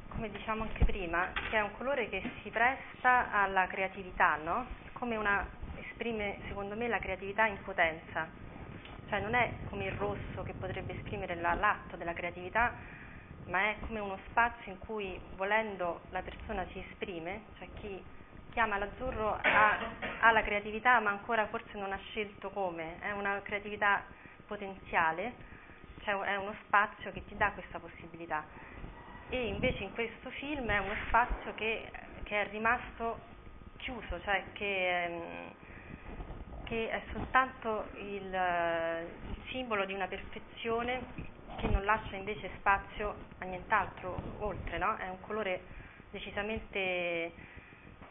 come 0.10 0.32
diciamo 0.32 0.64
anche 0.64 0.84
prima, 0.86 1.32
che 1.50 1.58
è 1.58 1.62
un 1.62 1.72
colore 1.78 2.10
che 2.10 2.22
si 2.42 2.50
presta 2.50 3.32
alla 3.32 3.68
creatività, 3.68 4.38
no? 4.44 4.66
Come 4.94 5.16
una, 5.16 5.48
esprime 5.76 6.40
secondo 6.48 6.76
me 6.76 6.88
la 6.88 7.00
creatività 7.00 7.46
in 7.46 7.62
potenza, 7.64 8.28
cioè 9.08 9.22
non 9.22 9.36
è 9.36 9.52
come 9.70 9.86
il 9.86 9.92
rosso 9.94 10.42
che 10.44 10.54
potrebbe 10.54 10.94
esprimere 10.98 11.36
la, 11.36 11.54
l'atto 11.54 11.96
della 11.96 12.14
creatività, 12.14 12.74
ma 13.48 13.70
è 13.70 13.76
come 13.82 14.00
uno 14.00 14.18
spazio 14.30 14.72
in 14.72 14.80
cui 14.80 15.20
volendo 15.36 16.02
la 16.10 16.22
persona 16.22 16.66
si 16.72 16.80
esprime, 16.80 17.44
cioè 17.58 17.70
chi 17.80 18.04
chiama 18.52 18.78
l'azzurro 18.78 19.38
ha, 19.42 19.78
ha 20.20 20.32
la 20.32 20.42
creatività 20.42 21.00
ma 21.00 21.12
ancora 21.12 21.48
forse 21.48 21.78
non 21.78 21.92
ha 21.92 22.00
scelto 22.10 22.50
come, 22.50 23.00
è 23.00 23.12
una 23.12 23.42
creatività 23.42 24.04
potenziale, 24.46 25.34
cioè 26.04 26.16
è 26.26 26.36
uno 26.38 26.56
spazio 26.66 27.12
che 27.12 27.26
ti 27.26 27.38
dà 27.38 27.52
questa 27.52 27.80
possibilità. 27.80 28.44
E 29.30 29.48
invece 29.48 29.84
in 29.84 29.94
questo 29.94 30.30
film 30.32 30.70
è 30.70 30.78
uno 30.78 30.96
spazio 31.08 31.54
che, 31.54 31.92
che 32.24 32.42
è 32.42 32.50
rimasto 32.50 33.20
chiuso, 33.78 34.22
cioè 34.22 34.44
che, 34.54 35.04
ehm, 35.04 35.52
che 36.64 36.90
è 36.90 37.04
soltanto 37.12 37.90
il, 37.96 38.24
il 38.24 39.42
simbolo 39.50 39.86
di 39.86 39.94
una 39.94 40.08
perfezione 40.08 41.36
che 41.56 41.68
non 41.68 41.84
lascia 41.86 42.16
invece 42.16 42.52
spazio 42.58 43.16
a 43.40 43.46
nient'altro 43.46 44.20
oltre, 44.40 44.78
no? 44.78 44.96
È 44.98 45.08
un 45.08 45.20
colore 45.22 45.62
decisamente 46.12 47.32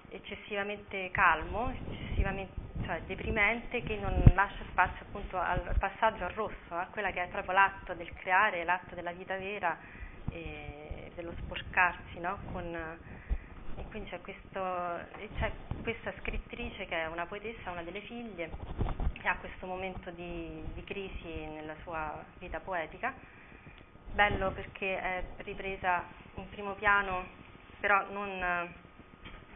eccessivamente 0.09 1.11
calmo, 1.11 1.71
eccessivamente 1.71 2.65
cioè 2.87 3.03
deprimente 3.05 3.83
che 3.83 3.97
non 3.97 4.33
lascia 4.35 4.65
spazio 4.71 5.05
appunto 5.07 5.37
al 5.39 5.75
passaggio 5.77 6.25
al 6.25 6.31
rosso, 6.31 6.75
a 6.75 6.87
quella 6.91 7.11
che 7.11 7.25
è 7.25 7.27
proprio 7.27 7.53
l'atto 7.53 7.95
del 7.95 8.13
creare, 8.15 8.65
l'atto 8.65 8.95
della 8.95 9.11
vita 9.11 9.37
vera 9.37 9.77
e 10.31 11.11
dello 11.17 11.33
sporcarsi, 11.43 12.21
no? 12.21 12.39
Con, 12.53 12.73
e 12.75 13.85
quindi 13.91 14.09
c'è, 14.09 14.21
questo, 14.21 14.61
c'è 15.39 15.53
questa 15.83 16.13
scrittrice 16.21 16.87
che 16.87 17.03
è 17.03 17.07
una 17.07 17.27
poetessa, 17.27 17.73
una 17.73 17.83
delle 17.83 18.01
figlie, 18.03 18.51
che 19.19 19.29
ha 19.29 19.37
questo 19.37 19.67
momento 19.67 20.11
di, 20.11 20.63
di 20.75 20.85
crisi 20.85 21.29
nella 21.29 21.75
sua 21.83 22.25
vita 22.39 22.61
poetica. 22.61 23.15
Bello 24.13 24.51
perché 24.53 25.01
è 25.01 25.25
ripresa 25.39 26.05
in 26.37 26.49
primo 26.51 26.75
piano, 26.75 27.27
però 27.81 28.11
non, 28.11 28.39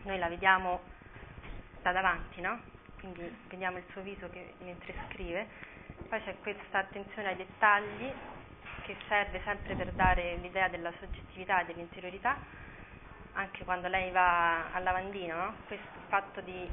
noi 0.03 0.19
la 0.19 0.29
vediamo 0.29 0.81
da 1.83 1.93
davanti, 1.93 2.41
no? 2.41 2.61
quindi 3.01 3.35
vediamo 3.49 3.79
il 3.79 3.85
suo 3.93 4.03
viso 4.03 4.29
che, 4.29 4.55
mentre 4.61 4.95
scrive, 5.09 5.47
poi 6.09 6.23
c'è 6.23 6.37
questa 6.41 6.79
attenzione 6.79 7.29
ai 7.29 7.37
dettagli 7.37 8.13
che 8.83 8.97
serve 9.09 9.41
sempre 9.45 9.75
per 9.75 9.93
dare 9.93 10.37
l'idea 10.37 10.69
della 10.69 10.93
soggettività 10.99 11.61
e 11.61 11.65
dell'interiorità, 11.67 12.37
anche 13.33 13.65
quando 13.65 13.89
lei 13.89 14.11
va 14.11 14.71
al 14.73 14.83
lavandino, 14.83 15.37
no? 15.37 15.55
questo 15.67 15.87
fatto 16.09 16.41
di, 16.43 16.69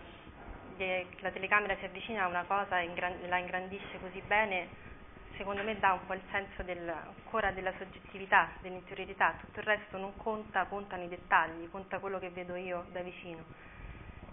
la 1.19 1.31
telecamera 1.31 1.75
si 1.77 1.85
avvicina 1.85 2.23
a 2.23 2.27
una 2.27 2.43
cosa 2.43 2.79
e 2.79 2.91
la 3.27 3.37
ingrandisce 3.37 3.99
così 3.99 4.21
bene, 4.27 4.67
secondo 5.35 5.63
me 5.63 5.77
dà 5.79 5.93
un 5.93 6.05
po' 6.05 6.13
il 6.13 6.21
senso 6.31 6.63
del, 6.63 6.87
ancora 6.87 7.51
della 7.51 7.71
soggettività, 7.77 8.49
dell'interiorità, 8.61 9.35
tutto 9.39 9.59
il 9.59 9.65
resto 9.65 9.97
non 9.97 10.15
conta, 10.17 10.65
contano 10.65 11.03
i 11.03 11.07
dettagli, 11.07 11.69
conta 11.69 11.99
quello 11.99 12.19
che 12.19 12.29
vedo 12.29 12.55
io 12.55 12.85
da 12.91 13.01
vicino. 13.01 13.43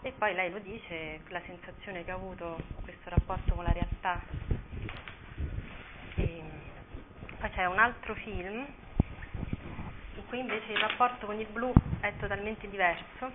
E 0.02 0.12
poi 0.12 0.34
lei 0.34 0.50
lo 0.50 0.58
dice, 0.58 1.20
la 1.28 1.40
sensazione 1.46 2.04
che 2.04 2.10
ha 2.10 2.14
avuto 2.14 2.58
questo 2.82 3.08
rapporto 3.08 3.54
con 3.54 3.64
la 3.64 3.72
realtà. 3.72 4.20
E 6.16 6.42
poi 7.38 7.50
c'è 7.50 7.64
un 7.66 7.78
altro 7.78 8.14
film 8.14 8.66
in 10.16 10.26
cui 10.26 10.38
invece 10.38 10.72
il 10.72 10.78
rapporto 10.78 11.26
con 11.26 11.38
il 11.40 11.46
blu 11.46 11.72
è 12.00 12.12
totalmente 12.18 12.68
diverso. 12.68 13.30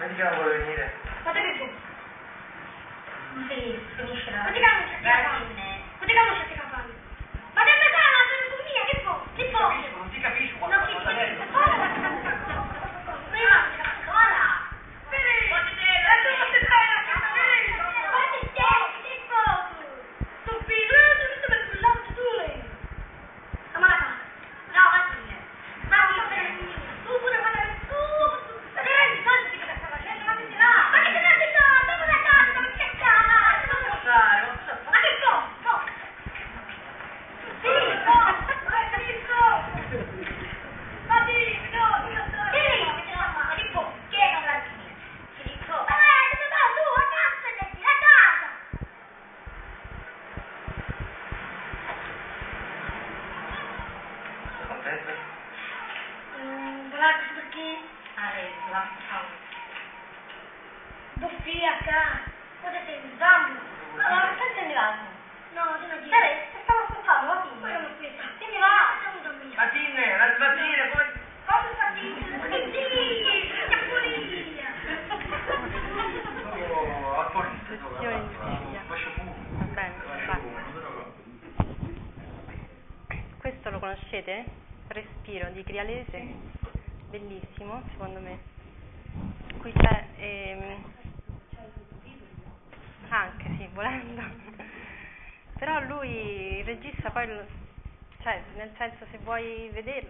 Andiamo 0.00 0.42
a 0.42 0.44
venire. 0.48 0.92
Fate 1.22 1.40
che 1.40 1.58
tu. 1.58 1.68
Sì. 3.48 3.83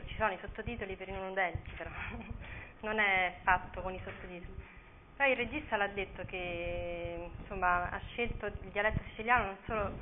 Ci 0.06 0.14
sono 0.16 0.32
i 0.32 0.38
sottotitoli 0.40 0.96
per 0.96 1.08
i 1.08 1.12
non 1.12 1.30
udenti 1.30 1.70
però, 1.76 1.90
non 2.80 2.98
è 2.98 3.38
fatto 3.42 3.80
con 3.80 3.94
i 3.94 4.00
sottotitoli. 4.04 4.62
Poi 5.16 5.30
il 5.30 5.36
regista 5.36 5.76
l'ha 5.76 5.86
detto 5.88 6.24
che 6.24 7.30
insomma 7.40 7.88
ha 7.90 8.00
scelto 8.08 8.46
il 8.46 8.70
dialetto 8.72 9.00
siciliano 9.10 9.44
non 9.44 9.56
solo 9.64 9.92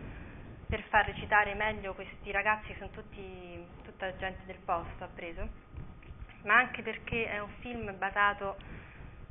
per 0.72 0.82
far 0.84 1.04
recitare 1.04 1.52
meglio 1.52 1.92
questi 1.92 2.30
ragazzi 2.30 2.68
che 2.68 2.76
sono 2.78 2.88
tutti, 2.88 3.62
tutta 3.84 4.16
gente 4.16 4.40
del 4.46 4.56
posto, 4.64 5.04
ha 5.04 5.08
preso, 5.14 5.46
ma 6.44 6.56
anche 6.56 6.80
perché 6.80 7.28
è 7.28 7.38
un 7.40 7.50
film 7.60 7.94
basato 7.98 8.56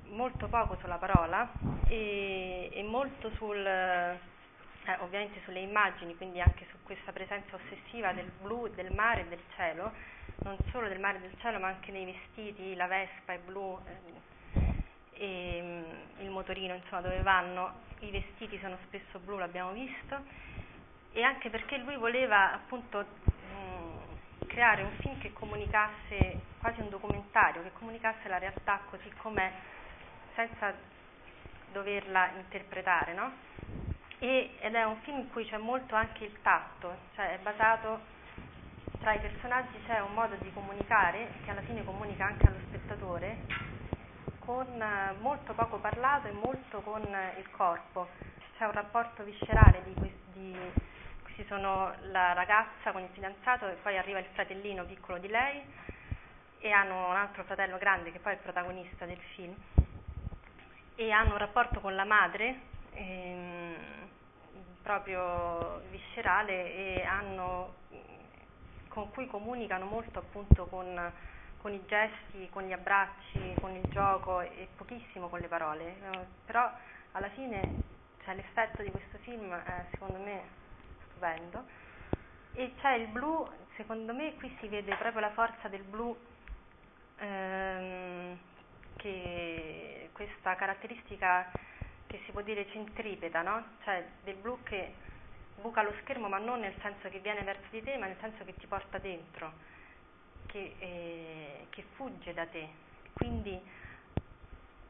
molto 0.10 0.48
poco 0.50 0.78
sulla 0.82 0.98
parola 0.98 1.50
e, 1.88 2.70
e 2.72 2.84
molto 2.84 3.32
sul, 3.38 3.66
eh, 3.66 4.20
ovviamente 5.00 5.42
sulle 5.44 5.62
immagini, 5.62 6.16
quindi 6.16 6.40
anche 6.40 6.68
su 6.70 6.78
questa 6.84 7.12
presenza 7.12 7.56
ossessiva 7.56 8.14
del 8.14 8.32
blu, 8.42 8.68
del 8.68 8.94
mare 8.94 9.22
e 9.22 9.28
del 9.28 9.42
cielo, 9.56 9.92
non 10.40 10.58
solo 10.72 10.88
del 10.88 11.00
mare 11.00 11.18
e 11.18 11.22
del 11.22 11.36
cielo, 11.40 11.60
ma 11.60 11.68
anche 11.68 11.92
nei 11.92 12.06
vestiti, 12.06 12.76
la 12.76 12.88
vespa 12.88 13.34
è 13.34 13.40
blu 13.40 13.80
e 15.14 15.62
mm, 15.62 16.22
il 16.22 16.30
motorino, 16.30 16.74
insomma, 16.74 17.02
dove 17.02 17.22
vanno, 17.22 17.74
i 18.00 18.10
vestiti 18.10 18.58
sono 18.60 18.78
spesso 18.86 19.20
blu, 19.20 19.38
l'abbiamo 19.38 19.72
visto, 19.72 20.18
e 21.14 21.22
anche 21.22 21.50
perché 21.50 21.78
lui 21.78 21.96
voleva 21.96 22.54
appunto 22.54 23.00
mh, 23.00 24.48
creare 24.48 24.82
un 24.82 24.92
film 25.00 25.20
che 25.20 25.32
comunicasse, 25.34 26.40
quasi 26.60 26.82
un 26.82 26.90
documentario, 26.90 27.62
che 27.62 27.72
comunicasse 27.74 28.28
la 28.28 28.40
realtà 28.40 28.82
così 28.90 29.12
com'è, 29.18 29.52
senza 30.34 30.74
doverla 31.72 32.32
interpretare, 32.38 33.14
no? 33.14 33.32
E, 34.20 34.56
ed 34.60 34.76
è 34.76 34.84
un 34.84 34.98
film 35.02 35.20
in 35.20 35.30
cui 35.30 35.46
c'è 35.46 35.58
molto 35.58 35.96
anche 35.96 36.26
il 36.26 36.42
tatto, 36.42 36.96
cioè 37.16 37.34
è 37.34 37.38
basato 37.40 38.20
tra 39.02 39.14
i 39.14 39.20
personaggi 39.20 39.82
c'è 39.88 40.00
un 40.00 40.14
modo 40.14 40.36
di 40.36 40.54
comunicare 40.54 41.34
che 41.44 41.50
alla 41.50 41.62
fine 41.62 41.84
comunica 41.84 42.26
anche 42.26 42.46
allo 42.46 42.60
spettatore 42.68 43.38
con 44.40 44.68
eh, 44.80 45.14
molto 45.20 45.54
poco 45.54 45.78
parlato 45.78 46.28
e 46.28 46.32
molto 46.32 46.82
con 46.82 47.04
eh, 47.04 47.34
il 47.40 47.50
corpo. 47.50 48.10
C'è 48.58 48.66
un 48.66 48.72
rapporto 48.72 49.24
viscerale 49.24 49.82
di, 49.86 49.94
questi, 49.96 50.22
di 50.34 50.56
questi 51.24 51.44
sono 51.46 51.94
la 52.12 52.34
ragazza 52.34 52.92
con 52.92 53.02
il 53.02 53.10
fidanzato 53.12 53.68
e 53.68 53.74
poi 53.82 53.98
arriva 53.98 54.20
il 54.20 54.28
fratellino 54.34 54.86
piccolo 54.86 55.18
di 55.18 55.28
lei 55.28 55.64
e 56.60 56.72
hanno 56.72 57.10
un 57.10 57.16
altro 57.16 57.44
fratello 57.44 57.80
grande 57.80 58.12
che 58.12 58.20
poi 58.20 58.34
è 58.34 58.36
il 58.36 58.42
protagonista 58.44 59.06
del 59.06 59.20
film 59.36 59.56
e 60.94 61.12
hanno 61.12 61.32
un 61.32 61.38
rapporto 61.40 61.80
con 61.80 61.96
la 61.96 62.06
madre 62.06 62.60
ehm, 62.92 63.76
proprio 64.84 65.82
viscerale 65.90 66.74
e 66.74 67.04
hanno, 67.04 67.74
con 68.94 69.10
cui 69.12 69.26
comunicano 69.28 69.86
molto 69.86 70.20
appunto 70.20 70.66
con, 70.66 71.12
con 71.58 71.74
i 71.74 71.82
gesti, 71.86 72.50
con 72.50 72.64
gli 72.64 72.74
abbracci, 72.74 73.56
con 73.60 73.74
il 73.76 73.90
gioco 73.90 74.42
e 74.42 74.68
pochissimo 74.76 75.30
con 75.30 75.40
le 75.40 75.48
parole. 75.48 75.96
Eh, 76.12 76.20
però 76.46 76.70
alla 77.14 77.30
fine 77.30 77.84
cioè, 78.24 78.36
l'effetto 78.36 78.84
di 78.84 78.92
questo 78.92 79.18
film 79.20 79.54
è 79.54 79.86
secondo 79.92 80.20
me 80.20 80.42
stupendo 81.10 81.64
e 82.54 82.74
c'è 82.82 82.96
il 82.96 83.08
blu, 83.08 83.48
secondo 83.76 84.14
me 84.14 84.36
qui 84.36 84.56
si 84.60 84.68
vede 84.68 84.96
proprio 84.96 85.22
la 85.22 85.32
forza 85.32 85.70
del 85.70 85.84
blu 85.84 86.16
ehm, 87.18 88.38
che 88.98 90.10
questa 90.12 90.56
caratteristica 90.56 91.50
che 92.08 92.22
si 92.26 92.32
può 92.32 92.42
dire 92.42 92.70
centripeta, 92.72 93.42
no? 93.42 93.64
Cioè 93.84 94.06
del 94.24 94.36
blu 94.36 94.62
che 94.64 94.94
buca 95.56 95.82
lo 95.82 95.94
schermo 96.02 96.28
ma 96.28 96.38
non 96.38 96.60
nel 96.60 96.76
senso 96.82 97.10
che 97.10 97.20
viene 97.20 97.44
verso 97.44 97.68
di 97.70 97.84
te, 97.84 97.98
ma 97.98 98.06
nel 98.08 98.18
senso 98.20 98.44
che 98.44 98.58
ti 98.58 98.68
porta 98.68 98.98
dentro, 98.98 99.52
che, 100.48 100.76
eh, 100.80 101.68
che 101.70 101.84
fugge 101.96 102.34
da 102.34 102.46
te. 102.46 102.68
Quindi 103.16 103.60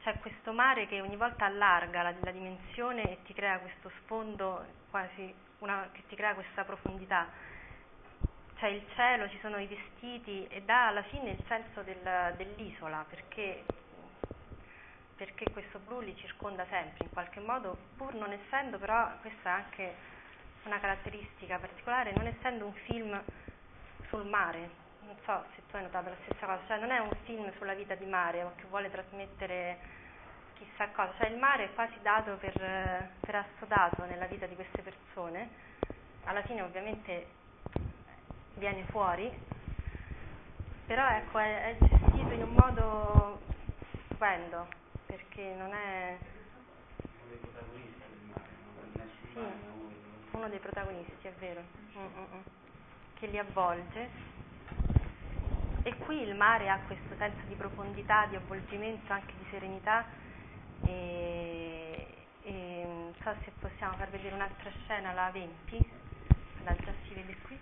c'è 0.02 0.18
questo 0.18 0.52
mare 0.52 0.86
che 0.88 1.00
ogni 1.00 1.16
volta 1.16 1.44
allarga 1.44 2.02
la, 2.02 2.14
la 2.22 2.30
dimensione 2.32 3.12
e 3.12 3.22
ti 3.24 3.32
crea 3.32 3.58
questo 3.58 3.90
sfondo 4.00 4.64
quasi 4.90 5.32
una, 5.58 5.88
che 5.92 6.02
ti 6.08 6.16
crea 6.16 6.34
questa 6.34 6.64
profondità. 6.64 7.28
C'è 8.56 8.68
il 8.68 8.84
cielo, 8.94 9.28
ci 9.28 9.38
sono 9.40 9.58
i 9.58 9.66
vestiti 9.66 10.46
e 10.48 10.62
dà 10.62 10.88
alla 10.88 11.02
fine 11.04 11.30
il 11.30 11.42
senso 11.46 11.82
del, 11.82 12.34
dell'isola 12.36 13.04
perché, 13.08 13.62
perché 15.16 15.50
questo 15.50 15.78
blu 15.80 16.00
li 16.00 16.16
circonda 16.16 16.64
sempre 16.66 17.04
in 17.04 17.10
qualche 17.12 17.40
modo, 17.40 17.76
pur 17.96 18.14
non 18.14 18.32
essendo 18.32 18.78
però, 18.78 19.08
questa 19.20 19.50
è 19.50 19.52
anche 19.52 19.94
una 20.64 20.78
caratteristica 20.78 21.58
particolare, 21.58 22.12
non 22.12 22.26
essendo 22.26 22.66
un 22.66 22.72
film 22.72 23.20
sul 24.08 24.26
mare, 24.26 24.70
non 25.04 25.16
so 25.24 25.44
se 25.54 25.62
tu 25.68 25.76
hai 25.76 25.82
notato 25.82 26.08
la 26.08 26.16
stessa 26.22 26.46
cosa, 26.46 26.60
cioè 26.66 26.78
non 26.78 26.90
è 26.90 26.98
un 26.98 27.14
film 27.24 27.52
sulla 27.56 27.74
vita 27.74 27.94
di 27.94 28.04
mare 28.04 28.42
o 28.44 28.52
che 28.56 28.64
vuole 28.68 28.90
trasmettere 28.90 29.78
chissà 30.54 30.88
cosa, 30.88 31.12
cioè 31.18 31.28
il 31.28 31.38
mare 31.38 31.64
è 31.64 31.74
quasi 31.74 31.98
dato 32.02 32.36
per, 32.36 32.54
per 33.20 33.34
assodato 33.34 34.04
nella 34.04 34.26
vita 34.26 34.46
di 34.46 34.54
queste 34.54 34.82
persone, 34.82 35.48
alla 36.24 36.42
fine 36.42 36.62
ovviamente 36.62 37.26
viene 38.54 38.84
fuori, 38.84 39.30
però 40.86 41.08
ecco 41.08 41.38
è, 41.38 41.70
è 41.70 41.76
gestito 41.78 42.32
in 42.32 42.42
un 42.42 42.54
modo 42.54 43.40
stupendo, 44.04 44.66
perché 45.06 45.54
non 45.56 45.72
è... 45.72 46.18
Sì, 49.32 49.71
uno 50.42 50.50
dei 50.50 50.58
protagonisti, 50.58 51.28
è 51.28 51.32
vero, 51.38 51.62
Mm-mm. 51.96 52.42
che 53.14 53.26
li 53.28 53.38
avvolge. 53.38 54.08
E 55.84 55.96
qui 55.98 56.20
il 56.20 56.34
mare 56.34 56.68
ha 56.68 56.80
questo 56.86 57.14
senso 57.16 57.38
di 57.46 57.54
profondità, 57.54 58.26
di 58.26 58.34
avvolgimento, 58.34 59.12
anche 59.12 59.32
di 59.36 59.44
serenità 59.50 60.04
e, 60.84 62.06
e 62.42 62.82
non 62.84 63.14
so 63.22 63.32
se 63.44 63.52
possiamo 63.60 63.96
far 63.96 64.10
vedere 64.10 64.34
un'altra 64.34 64.70
scena, 64.82 65.12
la 65.12 65.30
20, 65.30 65.90
la 66.64 66.74
già 66.74 66.92
si 67.06 67.14
vede 67.14 67.36
qui. 67.46 67.58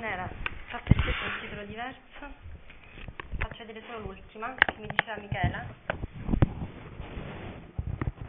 non 0.00 0.08
era 0.08 0.26
fa 0.68 0.78
per 0.78 0.96
sé 0.96 1.08
un 1.08 1.40
titolo 1.40 1.64
diverso. 1.66 2.48
Faccio 3.36 3.66
vedere 3.66 3.84
solo 3.86 3.98
l'ultima 3.98 4.54
che 4.54 4.74
mi 4.78 4.86
diceva 4.86 5.18
Michela. 5.18 5.66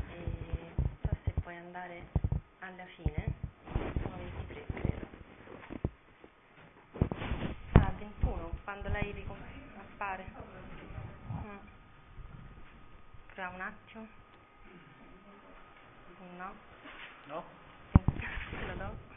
E 0.10 0.74
so 1.02 1.16
se 1.24 1.32
puoi 1.42 1.56
andare 1.56 2.08
alla 2.60 2.86
fine. 2.98 3.34
Sono 4.02 4.18
23 4.18 4.66
credo. 4.66 5.08
Ah 7.80 7.94
21 7.98 8.52
quando 8.66 8.90
lei 8.90 9.14
ricompare 9.14 10.26
mm. 11.32 11.58
prova 13.34 13.50
un 13.50 13.62
attimo. 13.62 14.08
No. 16.38 16.54
No? 17.28 17.44
te 17.94 18.66
lo 18.68 18.76
do. 18.76 19.11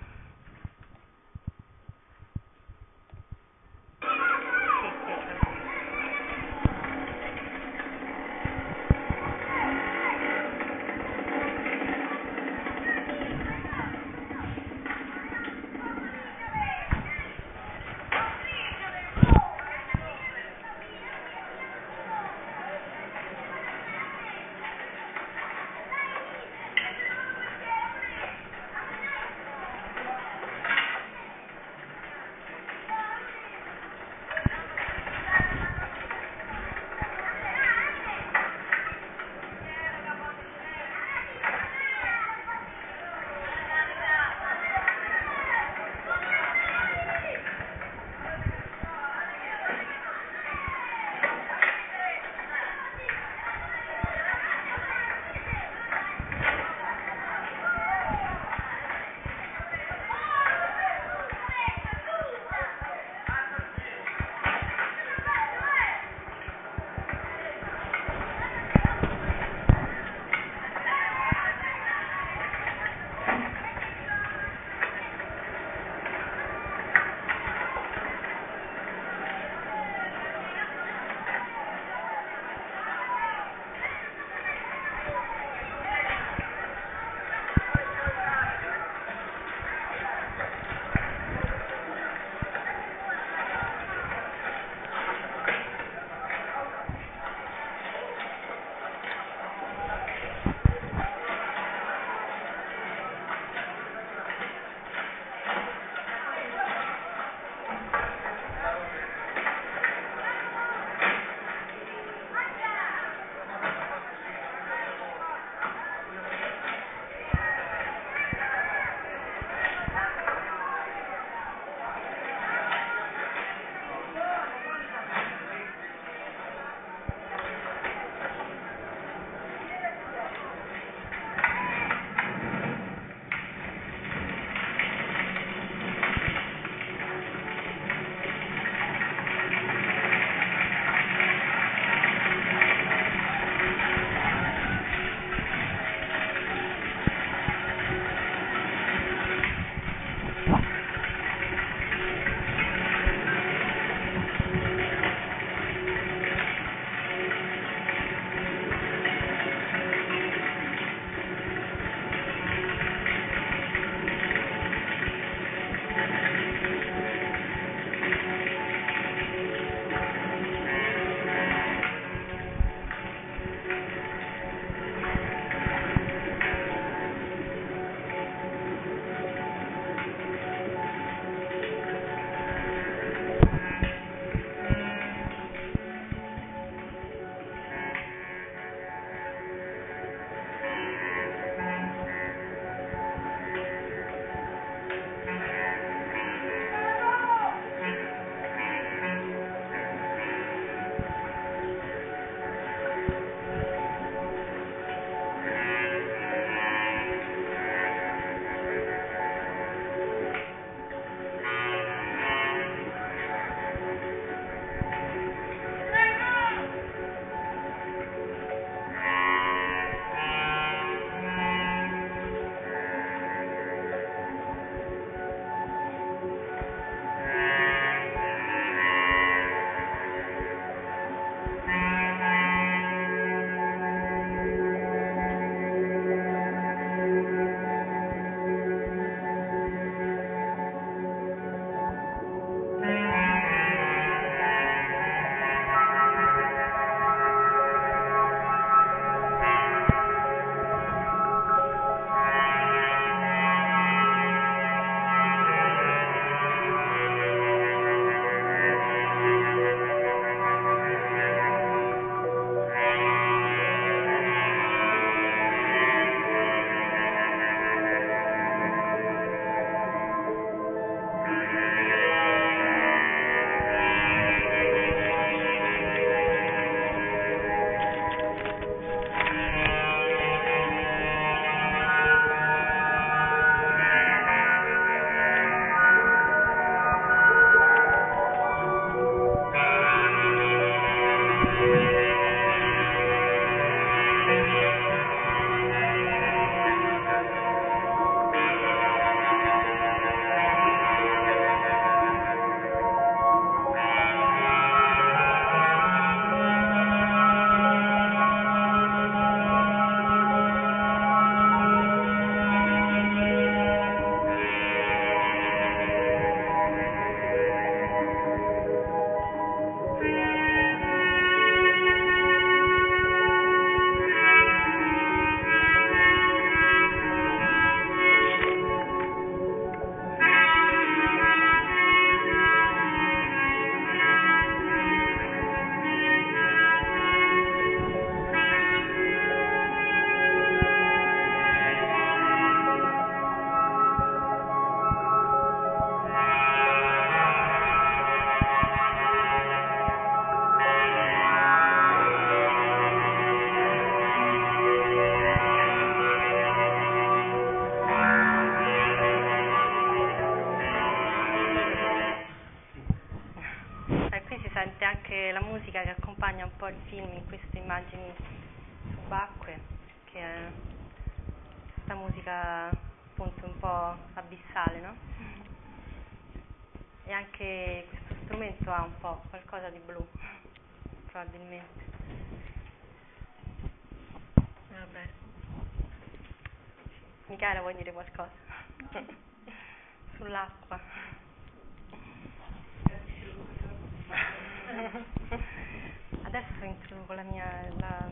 Adesso 396.34 396.64
introduco 396.64 397.12
la 397.12 397.22
mia... 397.22 397.46
La... 397.78 398.10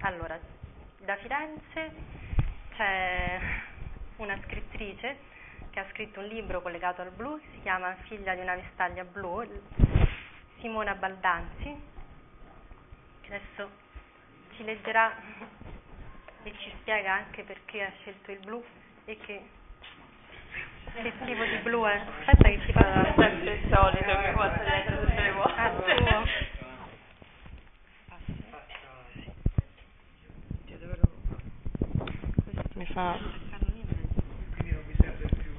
Allora, 0.00 0.38
da 0.98 1.16
Firenze 1.16 1.92
c'è 2.76 3.40
una 4.16 4.38
scrittrice 4.44 5.16
che 5.70 5.80
ha 5.80 5.86
scritto 5.92 6.20
un 6.20 6.26
libro 6.26 6.60
collegato 6.60 7.00
al 7.00 7.10
blu, 7.10 7.40
si 7.52 7.62
chiama 7.62 7.94
Figlia 8.02 8.34
di 8.34 8.42
una 8.42 8.54
vestaglia 8.54 9.02
blu, 9.02 9.48
Simona 10.58 10.94
Baldanzi, 10.94 11.74
che 13.22 13.34
adesso 13.34 13.70
ci 14.54 14.64
leggerà 14.64 15.10
e 16.42 16.52
ci 16.58 16.70
spiega 16.80 17.14
anche 17.14 17.44
perché 17.44 17.82
ha 17.82 17.92
scelto 18.00 18.30
il 18.30 18.40
blu 18.40 18.62
e 19.06 19.16
che, 19.20 19.42
che 20.92 21.12
tipo 21.24 21.44
di 21.44 21.56
blu 21.62 21.82
è. 21.86 21.98
Aspetta 22.26 22.48
che 22.50 22.60
ci 22.66 22.72
fa 22.72 23.14
sempre 23.16 23.54
il 23.54 23.74
solito 23.74 24.04
che 24.04 24.32
porta 24.34 24.62
dietro 24.64 25.00
tutte 25.00 25.22
le 25.22 25.32
volte. 25.32 25.60
Ah, 25.60 25.72
suo. 25.80 26.56
Mi 32.78 32.86
fa... 32.98 33.16
Quindi 34.56 34.72
non 34.72 34.84
mi 34.86 34.94
serve 34.98 35.28
più... 35.28 35.54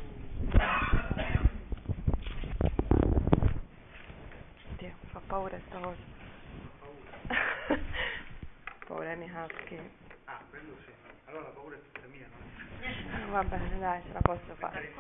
Oddio, 4.72 4.94
fa 5.12 5.22
paura 5.26 5.58
sta 5.68 5.80
cosa. 5.80 6.02
paura 8.88 9.16
mi 9.16 9.32
caschi. 9.32 9.80
Ah, 10.26 10.42
quello 10.50 10.76
sì. 10.84 10.92
Allora 11.26 11.44
la 11.44 11.50
paura 11.50 11.76
è 11.76 11.80
tutta 11.94 12.08
mia, 12.08 12.28
no? 12.28 13.32
Va 13.32 13.44
bene, 13.44 13.80
dai, 13.80 14.02
ce 14.06 14.14
la 14.14 14.22
posso 14.22 14.56
fare. 14.56 14.94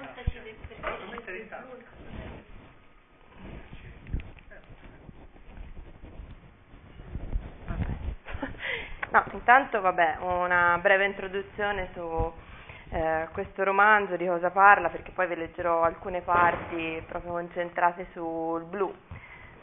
Mettere 1.11 1.37
in 1.39 1.49
tasca. 1.49 1.99
No, 9.11 9.23
intanto 9.31 9.81
vabbè, 9.81 10.17
una 10.19 10.77
breve 10.79 11.05
introduzione 11.05 11.89
su 11.93 12.31
eh, 12.91 13.27
questo 13.31 13.63
romanzo, 13.63 14.15
di 14.15 14.27
cosa 14.27 14.51
parla, 14.51 14.89
perché 14.89 15.09
poi 15.09 15.25
vi 15.25 15.35
leggerò 15.35 15.81
alcune 15.81 16.21
parti 16.21 17.03
proprio 17.07 17.31
concentrate 17.31 18.05
sul 18.13 18.65
blu. 18.65 18.93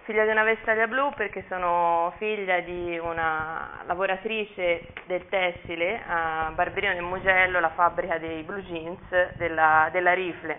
Figlia 0.02 0.24
di 0.24 0.30
una 0.30 0.42
vestaglia 0.42 0.88
blu 0.88 1.12
perché 1.14 1.44
sono 1.48 2.12
figlia 2.18 2.58
di 2.60 2.98
una 2.98 3.82
lavoratrice 3.86 4.92
del 5.06 5.28
tessile 5.28 6.00
a 6.08 6.50
Barberino 6.52 6.94
del 6.94 7.02
Mugello, 7.02 7.60
la 7.60 7.70
fabbrica 7.70 8.18
dei 8.18 8.42
blue 8.42 8.62
jeans 8.62 9.36
della, 9.36 9.88
della 9.92 10.12
Rifle. 10.12 10.58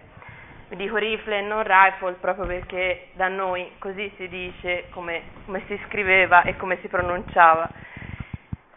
Vi 0.69 0.75
dico 0.75 0.97
rifle 0.97 1.39
e 1.39 1.41
non 1.41 1.63
rifle 1.63 2.13
proprio 2.19 2.45
perché 2.45 3.07
da 3.13 3.29
noi 3.29 3.71
così 3.79 4.11
si 4.17 4.27
dice 4.27 4.87
come, 4.89 5.21
come 5.45 5.61
si 5.67 5.79
scriveva 5.87 6.43
e 6.43 6.57
come 6.57 6.77
si 6.81 6.89
pronunciava. 6.89 7.69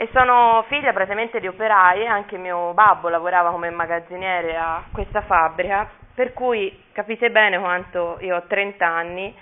E 0.03 0.09
sono 0.15 0.65
figlia 0.67 0.95
praticamente 0.95 1.41
di 1.41 1.47
operai, 1.47 2.07
anche 2.07 2.39
mio 2.39 2.73
babbo 2.73 3.11
lavorava 3.11 3.51
come 3.51 3.69
magazziniere 3.69 4.57
a 4.57 4.83
questa 4.91 5.21
fabbrica, 5.21 5.87
per 6.15 6.33
cui 6.33 6.85
capite 6.93 7.31
bene 7.31 7.59
quanto 7.59 8.17
io 8.23 8.37
ho 8.37 8.43
30 8.47 8.87
anni 8.87 9.37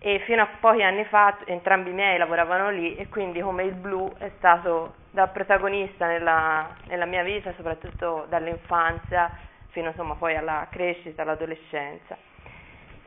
e 0.00 0.18
fino 0.26 0.42
a 0.42 0.48
pochi 0.58 0.82
anni 0.82 1.04
fa 1.04 1.36
entrambi 1.44 1.90
i 1.90 1.92
miei 1.92 2.18
lavoravano 2.18 2.70
lì 2.70 2.96
e 2.96 3.08
quindi 3.08 3.40
come 3.40 3.62
il 3.62 3.74
blu 3.74 4.12
è 4.18 4.32
stato 4.38 4.94
da 5.10 5.28
protagonista 5.28 6.08
nella, 6.08 6.74
nella 6.88 7.06
mia 7.06 7.22
vita, 7.22 7.52
soprattutto 7.52 8.26
dall'infanzia 8.28 9.30
fino 9.68 9.90
insomma 9.90 10.16
poi 10.16 10.34
alla 10.34 10.66
crescita, 10.70 11.22
all'adolescenza. 11.22 12.16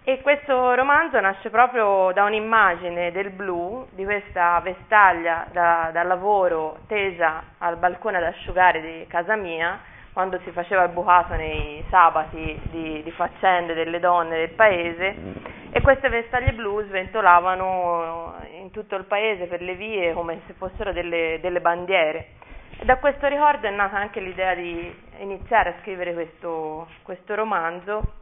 E 0.06 0.20
questo 0.22 0.74
romanzo 0.76 1.18
nasce 1.22 1.49
proprio 1.49 2.12
da 2.12 2.26
un'immagine 2.26 3.14
del 3.14 3.30
blu, 3.30 3.88
di 3.91 4.04
questa 4.04 4.60
vestaglia 4.60 5.47
da, 5.49 5.91
da, 5.93 6.04
lavoro 6.04 6.80
tesa 6.88 7.41
al 7.60 7.78
balcone 7.78 8.18
ad 8.18 8.24
asciugare 8.24 8.82
di 8.82 9.08
casa 9.08 9.38
mia, 9.38 9.80
quando 10.12 10.41
si 10.43 10.51
faceva 10.51 10.84
il 10.84 10.91
bucato 10.91 11.36
nei 11.36 11.86
sabati 11.89 12.60
di, 12.70 13.01
di 13.01 13.12
faccende 13.12 13.74
delle 13.74 14.01
donne 14.01 14.39
del 14.39 14.49
paese, 14.49 15.16
e 15.72 15.80
queste 15.80 16.10
vestaglie 16.10 16.51
blu 16.51 16.82
sventolavano 16.82 18.36
in 18.60 18.72
tutto 18.72 18.97
il 18.97 19.06
paese 19.06 19.45
per 19.45 19.62
le 19.62 19.76
vie 19.76 20.12
come 20.12 20.41
se 20.47 20.54
fossero 20.58 20.91
delle, 20.91 21.39
delle 21.41 21.62
bandiere. 21.62 22.32
E 22.78 22.84
da 22.84 22.97
questo 22.97 23.28
ricordo 23.28 23.68
è 23.68 23.72
nata 23.72 23.95
anche 23.95 24.20
l'idea 24.20 24.54
di 24.54 24.93
iniziare 25.20 25.70
a 25.70 25.76
scrivere 25.80 26.14
questo, 26.14 26.89
questo 27.04 27.36
romanzo 27.36 28.22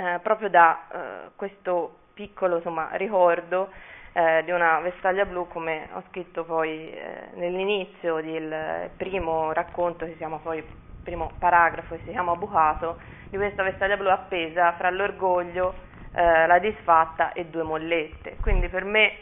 eh, 0.00 0.18
proprio 0.22 0.48
da 0.48 0.80
eh, 0.90 0.98
questo 1.36 1.96
piccolo 2.14 2.56
insomma, 2.56 2.88
ricordo 2.92 3.68
eh, 4.12 4.42
di 4.44 4.50
una 4.50 4.80
vestaglia 4.80 5.26
blu, 5.26 5.46
come 5.46 5.88
ho 5.92 6.02
scritto 6.08 6.44
poi 6.44 6.90
eh, 6.90 7.28
nell'inizio 7.34 8.20
del 8.20 8.90
primo 8.96 9.52
racconto, 9.52 10.06
che 10.06 10.12
si 10.12 10.16
chiama 10.16 10.38
poi 10.38 10.64
primo 11.02 11.32
paragrafo, 11.38 11.96
che 11.96 12.02
si 12.04 12.10
chiama 12.10 12.34
Bucato, 12.34 12.98
di 13.28 13.36
questa 13.36 13.62
vestaglia 13.62 13.98
blu 13.98 14.08
appesa 14.08 14.72
fra 14.72 14.90
l'orgoglio, 14.90 15.74
eh, 16.14 16.46
la 16.46 16.58
disfatta 16.58 17.32
e 17.32 17.46
due 17.46 17.62
mollette. 17.62 18.36
Quindi 18.40 18.68
per 18.68 18.84
me 18.84 19.12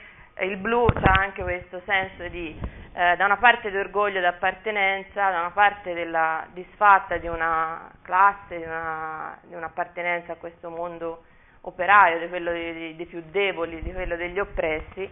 il 0.41 0.57
blu 0.59 0.87
ha 0.87 1.12
anche 1.20 1.43
questo 1.43 1.81
senso 1.85 2.29
di 2.29 2.57
eh, 2.99 3.14
da 3.14 3.26
una 3.26 3.36
parte 3.36 3.70
di 3.70 3.76
orgoglio 3.76 4.20
d'appartenenza, 4.20 5.30
da 5.30 5.38
una 5.38 5.53
parte 5.53 5.94
della 5.94 6.44
disfatta 6.53 7.16
di 7.16 7.28
una 7.28 7.88
classe, 8.03 8.57
di, 8.57 8.64
una, 8.64 9.38
di 9.42 9.55
un'appartenenza 9.55 10.32
a 10.32 10.34
questo 10.34 10.68
mondo 10.68 11.22
operaio, 11.61 12.18
di 12.18 12.28
quello 12.28 12.51
dei, 12.51 12.96
dei 12.96 13.07
più 13.07 13.22
deboli, 13.30 13.82
di 13.82 13.92
quello 13.92 14.16
degli 14.16 14.40
oppressi. 14.40 15.09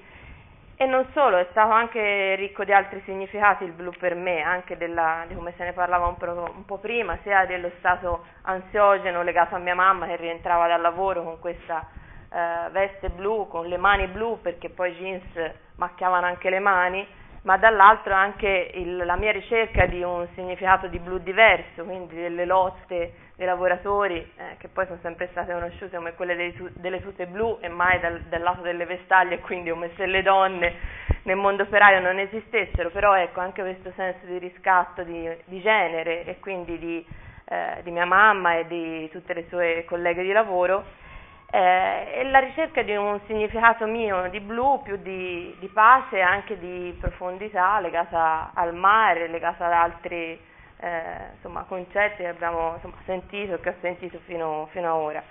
E 0.79 0.85
non 0.85 1.07
solo, 1.13 1.37
è 1.37 1.47
stato 1.53 1.71
anche 1.71 2.35
ricco 2.35 2.65
di 2.65 2.73
altri 2.73 3.01
significati 3.05 3.63
il 3.63 3.71
blu 3.71 3.93
per 3.93 4.17
me, 4.17 4.43
anche 4.43 4.77
della, 4.77 5.25
di 5.29 5.37
come 5.37 5.55
se 5.57 5.63
ne 5.63 5.73
parlava 5.73 6.09
un 6.09 6.17
po', 6.17 6.53
un 6.57 6.65
po', 6.65 6.79
prima, 6.79 7.17
sia 7.23 7.47
dello 7.47 7.71
stato 7.79 8.25
ansiogeno 8.43 9.23
legato 9.23 9.55
a 9.55 9.59
mia 9.59 9.77
mamma 9.77 10.07
che 10.07 10.17
rientrava 10.17 10.67
dal 10.67 10.81
lavoro 10.81 11.23
con 11.23 11.39
questa 11.39 11.87
eh, 12.33 12.69
veste 12.73 13.11
blu, 13.11 13.47
con 13.47 13.67
le 13.67 13.77
mani 13.77 14.09
blu, 14.09 14.41
perché 14.43 14.71
poi 14.71 14.91
i 14.91 14.97
jeans 14.97 15.55
macchiavano 15.77 16.27
anche 16.27 16.51
le 16.51 16.59
mani, 16.59 17.07
ma 17.47 17.57
dall'altro 17.59 18.13
anche 18.13 18.73
il, 18.75 18.97
la 18.97 19.15
mia 19.15 19.31
ricerca 19.31 19.87
di 19.87 20.03
un 20.03 20.27
significato 20.35 20.89
di 20.89 20.99
blu 20.99 21.19
diverso, 21.19 21.85
quindi 21.85 22.17
delle 22.17 22.45
lotte 22.45 23.13
dei 23.37 23.47
lavoratori 23.47 24.17
eh, 24.17 24.57
che 24.59 24.67
poi 24.67 24.85
sono 24.87 24.99
sempre 25.01 25.29
state 25.31 25.53
conosciute 25.53 25.97
come 25.97 26.15
quelle 26.15 26.35
dei, 26.35 26.71
delle 26.75 27.01
tute 27.01 27.27
blu 27.27 27.59
e 27.61 27.69
mai 27.69 28.01
dal, 28.01 28.21
dal, 28.23 28.43
lato 28.43 28.63
delle 28.63 28.85
vestaglie, 28.85 29.39
quindi 29.39 29.71
come 29.71 29.91
se 29.95 30.07
le 30.07 30.23
donne 30.23 30.75
nel 31.23 31.37
mondo 31.37 31.63
operaio 31.63 32.01
non 32.01 32.19
esistessero, 32.19 32.91
però 32.91 33.17
ecco 33.17 33.39
anche 33.39 33.63
questo 33.63 33.93
senso 33.95 34.27
di 34.27 34.39
riscatto 34.39 35.05
di, 35.05 35.31
di 35.45 35.61
genere 35.61 36.25
e 36.25 36.41
quindi 36.41 36.79
di, 36.81 37.07
eh, 37.45 37.81
di 37.85 37.93
mia 37.93 38.07
mamma 38.07 38.57
e 38.57 38.67
di 38.67 39.09
tutte 39.13 39.35
le 39.35 39.47
sue 39.49 39.85
colleghe 39.87 40.25
di 40.25 40.33
lavoro 40.33 40.85
eh, 41.51 42.11
e 42.15 42.25
la 42.25 42.41
ricerca 42.41 42.83
di 42.83 42.95
un 42.95 43.21
significato 43.27 43.87
mio 43.87 44.29
di 44.31 44.41
blu, 44.41 44.83
più 44.83 44.97
di, 44.97 45.55
di, 45.59 45.69
pace 45.69 46.21
anche 46.21 46.59
di 46.59 46.97
profondità 47.01 47.79
legata 47.81 48.51
al 48.55 48.75
mare, 48.75 49.29
legata 49.29 49.67
ad 49.67 49.73
altri 49.73 50.39
eh, 50.79 51.01
insomma, 51.35 51.63
concetti 51.63 52.23
che 52.23 52.29
abbiamo 52.29 52.75
insomma, 52.75 52.97
sentito 53.05 53.61
che 53.61 53.69
ho 53.71 53.75
sentito 53.81 54.19
fino, 54.25 54.69
fino 54.73 54.89
ad 54.89 55.01
ora. 55.01 55.23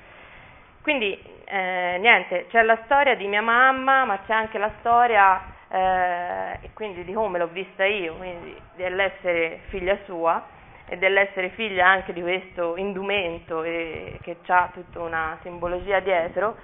Quindi 0.81 1.19
eh, 1.45 1.97
niente, 1.99 2.45
c'è 2.49 2.61
la 2.61 2.79
storia 2.85 3.15
di 3.15 3.27
mia 3.27 3.41
mamma, 3.41 4.05
ma 4.05 4.19
c'è 4.25 4.33
anche 4.33 4.57
la 4.57 4.71
storia 4.79 5.41
eh, 5.67 6.59
e 6.61 6.69
quindi 6.73 7.03
di 7.03 7.11
come 7.11 7.39
l'ho 7.39 7.47
vista 7.47 7.83
io, 7.83 8.15
quindi 8.15 8.55
dell'essere 8.75 9.61
figlia 9.67 9.97
sua 10.05 10.53
e 10.87 10.97
dell'essere 10.97 11.49
figlia 11.49 11.87
anche 11.87 12.13
di 12.13 12.21
questo 12.21 12.75
indumento 12.77 13.63
e, 13.63 14.19
che 14.21 14.37
ha 14.47 14.69
tutta 14.73 15.01
una 15.01 15.37
simbologia 15.41 15.99
dietro, 15.99 16.55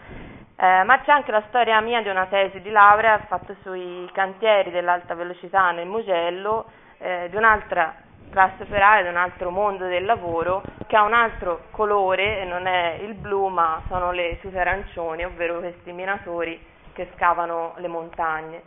eh, 0.56 0.84
ma 0.84 1.02
c'è 1.02 1.12
anche 1.12 1.32
la 1.32 1.44
storia 1.48 1.82
mia 1.82 2.02
di 2.02 2.10
una 2.10 2.28
tesi 2.28 2.62
di 2.62 2.70
laurea 2.70 3.20
fatta 3.28 3.56
sui 3.64 4.08
cantieri 4.14 4.70
dell'alta 4.72 5.16
velocità 5.16 5.72
nel 5.72 5.88
Mugello, 5.88 6.66
eh, 7.00 7.28
di 7.30 7.36
un'altra 7.36 7.96
classe 8.30 8.64
operaia, 8.64 9.04
di 9.04 9.10
un 9.10 9.18
altro 9.18 9.50
mondo 9.50 9.88
del 9.88 10.06
lavoro 10.06 10.64
che 10.88 10.96
ha 10.96 11.04
un 11.04 11.14
altro 11.14 11.64
colore 11.72 12.42
e 12.42 12.46
non 12.46 12.66
è 12.66 13.00
il 13.02 13.14
blu 13.14 13.48
ma 13.48 13.82
sono 13.88 14.12
le 14.12 14.40
tute 14.40 14.60
arancioni, 14.60 15.26
ovvero 15.26 15.60
questi 15.60 15.92
minatori 15.92 16.60
che 16.94 17.10
scavano 17.16 17.74
le 17.78 17.88
montagne. 17.88 18.62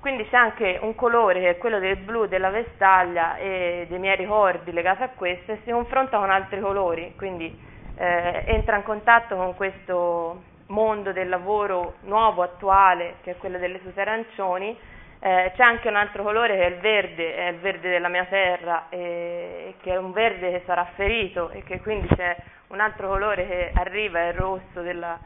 Quindi 0.00 0.26
c'è 0.28 0.36
anche 0.36 0.78
un 0.80 0.94
colore 0.94 1.40
che 1.40 1.50
è 1.50 1.58
quello 1.58 1.78
del 1.78 1.96
blu 1.96 2.26
della 2.26 2.48
vestaglia 2.48 3.36
e 3.36 3.86
dei 3.88 3.98
miei 3.98 4.16
ricordi 4.16 4.72
legati 4.72 5.02
a 5.02 5.10
questo 5.10 5.52
e 5.52 5.60
si 5.64 5.70
confronta 5.70 6.18
con 6.18 6.30
altri 6.30 6.60
colori, 6.60 7.12
quindi 7.16 7.54
eh, 7.96 8.44
entra 8.46 8.76
in 8.76 8.82
contatto 8.82 9.36
con 9.36 9.54
questo 9.54 10.42
mondo 10.68 11.12
del 11.12 11.28
lavoro 11.28 11.96
nuovo, 12.02 12.42
attuale, 12.42 13.16
che 13.22 13.32
è 13.32 13.36
quello 13.36 13.58
delle 13.58 13.82
tute 13.82 14.00
arancioni. 14.00 14.76
Eh, 15.22 15.52
c'è 15.54 15.62
anche 15.62 15.88
un 15.88 15.96
altro 15.96 16.22
colore 16.22 16.56
che 16.56 16.62
è 16.62 16.68
il 16.68 16.78
verde, 16.78 17.34
è 17.34 17.48
il 17.48 17.58
verde 17.58 17.90
della 17.90 18.08
mia 18.08 18.24
terra, 18.24 18.86
e, 18.88 19.74
che 19.82 19.92
è 19.92 19.98
un 19.98 20.12
verde 20.12 20.50
che 20.50 20.62
sarà 20.64 20.86
ferito 20.94 21.50
e 21.50 21.62
che 21.62 21.80
quindi 21.82 22.08
c'è 22.14 22.34
un 22.68 22.80
altro 22.80 23.08
colore 23.08 23.46
che 23.46 23.70
arriva, 23.74 24.20
è 24.20 24.28
il 24.28 24.34
rosso 24.34 24.80
della, 24.80 25.18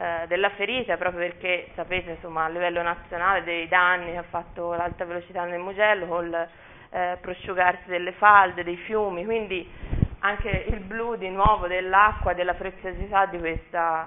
eh, 0.00 0.26
della 0.28 0.48
ferita, 0.50 0.96
proprio 0.96 1.28
perché 1.28 1.68
sapete 1.74 2.12
insomma, 2.12 2.44
a 2.44 2.48
livello 2.48 2.80
nazionale 2.80 3.44
dei 3.44 3.68
danni 3.68 4.12
che 4.12 4.16
ha 4.16 4.22
fatto 4.22 4.72
l'alta 4.72 5.04
velocità 5.04 5.44
nel 5.44 5.60
Mugello 5.60 6.06
col 6.06 6.48
eh, 6.88 7.18
prosciugarsi 7.20 7.86
delle 7.86 8.12
falde, 8.12 8.64
dei 8.64 8.78
fiumi, 8.78 9.26
quindi 9.26 9.70
anche 10.20 10.64
il 10.68 10.80
blu 10.80 11.16
di 11.16 11.28
nuovo 11.28 11.66
dell'acqua, 11.66 12.32
della 12.32 12.54
preziosità 12.54 13.26
di 13.26 13.38
questa, 13.38 14.06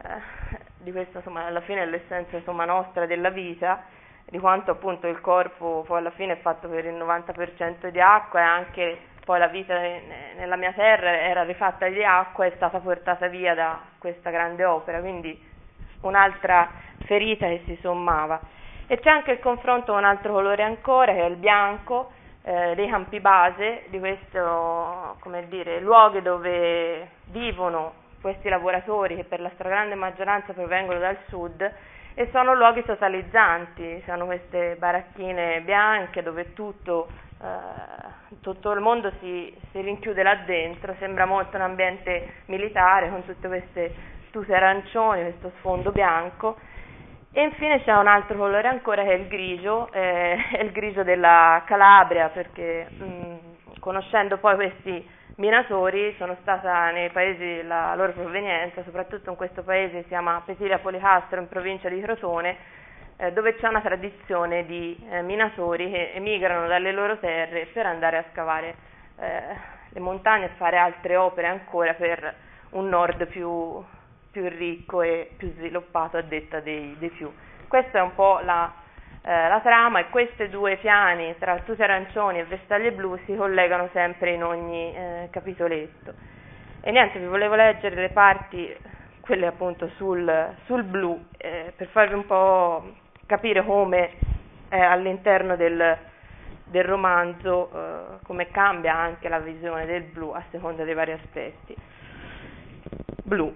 eh, 0.00 0.58
di 0.78 0.92
questa 0.92 1.18
insomma, 1.18 1.46
alla 1.46 1.62
fine 1.62 1.82
è 1.82 1.86
l'essenza 1.86 2.36
insomma, 2.36 2.64
nostra 2.64 3.06
della 3.06 3.30
vita, 3.30 3.82
di 4.26 4.38
quanto 4.38 4.70
appunto 4.70 5.08
il 5.08 5.20
corpo 5.20 5.82
poi 5.84 5.98
alla 5.98 6.12
fine 6.12 6.34
è 6.34 6.40
fatto 6.40 6.68
per 6.68 6.84
il 6.84 6.94
90% 6.94 7.88
di 7.88 8.00
acqua 8.00 8.38
e 8.38 8.44
anche 8.44 8.98
poi 9.24 9.38
la 9.38 9.48
vita 9.48 9.78
nella 9.78 10.56
mia 10.56 10.72
terra 10.72 11.20
era 11.20 11.44
rifatta 11.44 11.88
di 11.88 12.04
acqua 12.04 12.44
e 12.44 12.48
è 12.48 12.52
stata 12.56 12.78
portata 12.78 13.28
via 13.28 13.54
da 13.54 13.80
questa 13.98 14.30
grande 14.30 14.64
opera, 14.64 15.00
quindi 15.00 15.40
un'altra 16.02 16.68
ferita 17.04 17.46
che 17.46 17.62
si 17.66 17.78
sommava. 17.80 18.40
E 18.86 18.98
c'è 18.98 19.10
anche 19.10 19.32
il 19.32 19.40
confronto 19.40 19.92
con 19.92 20.02
un 20.02 20.08
altro 20.08 20.32
colore 20.32 20.62
ancora, 20.62 21.12
che 21.12 21.22
è 21.22 21.28
il 21.28 21.36
bianco, 21.36 22.10
eh, 22.42 22.74
dei 22.74 22.88
campi 22.88 23.20
base, 23.20 23.84
di 23.88 24.00
dire, 25.48 25.80
luoghi 25.80 26.20
dove 26.20 27.08
vivono 27.26 28.00
questi 28.20 28.48
lavoratori 28.48 29.16
che 29.16 29.24
per 29.24 29.40
la 29.40 29.50
stragrande 29.54 29.94
maggioranza 29.94 30.52
provengono 30.52 30.98
dal 30.98 31.18
sud 31.28 31.72
e 32.14 32.28
sono 32.32 32.54
luoghi 32.54 32.84
totalizzanti, 32.84 34.02
sono 34.06 34.26
queste 34.26 34.76
baracchine 34.78 35.60
bianche 35.62 36.22
dove 36.22 36.52
tutto 36.52 37.08
eh, 37.42 38.20
tutto 38.40 38.70
il 38.70 38.80
mondo 38.80 39.12
si, 39.20 39.52
si, 39.70 39.80
rinchiude 39.80 40.22
là 40.22 40.36
dentro, 40.46 40.94
sembra 40.98 41.26
molto 41.26 41.56
un 41.56 41.62
ambiente 41.62 42.42
militare 42.46 43.10
con 43.10 43.24
tutte 43.24 43.48
queste 43.48 43.94
tute 44.30 44.54
arancioni, 44.54 45.22
questo 45.22 45.52
sfondo 45.58 45.90
bianco. 45.90 46.56
E 47.32 47.42
infine 47.42 47.82
c'è 47.82 47.92
un 47.96 48.06
altro 48.06 48.36
colore 48.36 48.68
ancora 48.68 49.02
che 49.02 49.10
è 49.10 49.14
il 49.14 49.26
grigio, 49.26 49.90
eh, 49.92 50.36
è 50.52 50.62
il 50.62 50.70
grigio 50.70 51.02
della 51.02 51.62
Calabria, 51.66 52.28
perché 52.28 52.86
mh, 52.88 53.78
conoscendo 53.80 54.38
poi 54.38 54.54
questi 54.54 55.08
minatori 55.36 56.14
sono 56.18 56.36
stata 56.42 56.90
nei 56.90 57.10
paesi 57.10 57.38
della 57.38 57.94
loro 57.94 58.12
provenienza, 58.12 58.82
soprattutto 58.82 59.30
in 59.30 59.36
questo 59.36 59.62
paese 59.62 59.92
che 59.92 60.02
si 60.02 60.08
chiama 60.08 60.42
Petilia 60.44 60.78
Policastro 60.78 61.40
in 61.40 61.48
provincia 61.48 61.88
di 61.88 62.00
Crotone, 62.00 62.56
eh, 63.16 63.32
dove 63.32 63.56
c'è 63.56 63.68
una 63.68 63.80
tradizione 63.80 64.66
di 64.66 64.96
eh, 65.10 65.22
minatori 65.22 65.90
che 65.90 66.12
emigrano 66.14 66.66
dalle 66.66 66.92
loro 66.92 67.18
terre 67.18 67.66
per 67.66 67.86
andare 67.86 68.18
a 68.18 68.24
scavare 68.32 68.74
eh, 69.18 69.42
le 69.88 70.00
montagne 70.00 70.46
e 70.46 70.50
fare 70.56 70.76
altre 70.76 71.16
opere 71.16 71.46
ancora 71.46 71.94
per 71.94 72.34
un 72.70 72.88
nord 72.88 73.26
più, 73.26 73.82
più 74.30 74.48
ricco 74.48 75.02
e 75.02 75.30
più 75.36 75.52
sviluppato 75.52 76.16
a 76.16 76.22
detta 76.22 76.60
dei, 76.60 76.96
dei 76.98 77.10
più. 77.10 77.32
Questa 77.68 77.98
è 77.98 78.02
un 78.02 78.14
po' 78.14 78.40
la, 78.42 78.72
eh, 79.24 79.48
la 79.48 79.60
trama 79.60 80.00
e 80.00 80.10
questi 80.10 80.48
due 80.48 80.76
piani 80.78 81.36
tra 81.38 81.56
tute 81.60 81.84
arancioni 81.84 82.40
e 82.40 82.44
vestaglie 82.44 82.90
blu 82.90 83.16
si 83.24 83.36
collegano 83.36 83.88
sempre 83.92 84.32
in 84.32 84.42
ogni 84.42 84.94
eh, 84.94 85.28
capitoletto. 85.30 86.12
E 86.80 86.90
niente, 86.90 87.20
vi 87.20 87.26
volevo 87.26 87.54
leggere 87.54 87.94
le 87.94 88.08
parti, 88.08 88.76
quelle 89.20 89.46
appunto 89.46 89.88
sul, 89.96 90.54
sul 90.64 90.82
blu, 90.82 91.24
eh, 91.36 91.72
per 91.76 91.86
farvi 91.88 92.14
un 92.14 92.26
po' 92.26 92.94
capire 93.26 93.64
come 93.64 94.10
eh, 94.68 94.80
all'interno 94.80 95.54
del, 95.54 95.96
del 96.64 96.84
romanzo 96.84 97.70
eh, 97.72 98.24
come 98.24 98.50
cambia 98.50 98.96
anche 98.96 99.28
la 99.28 99.38
visione 99.38 99.86
del 99.86 100.02
blu 100.02 100.30
a 100.30 100.42
seconda 100.50 100.82
dei 100.82 100.94
vari 100.94 101.12
aspetti. 101.12 101.76
Blu. 103.22 103.52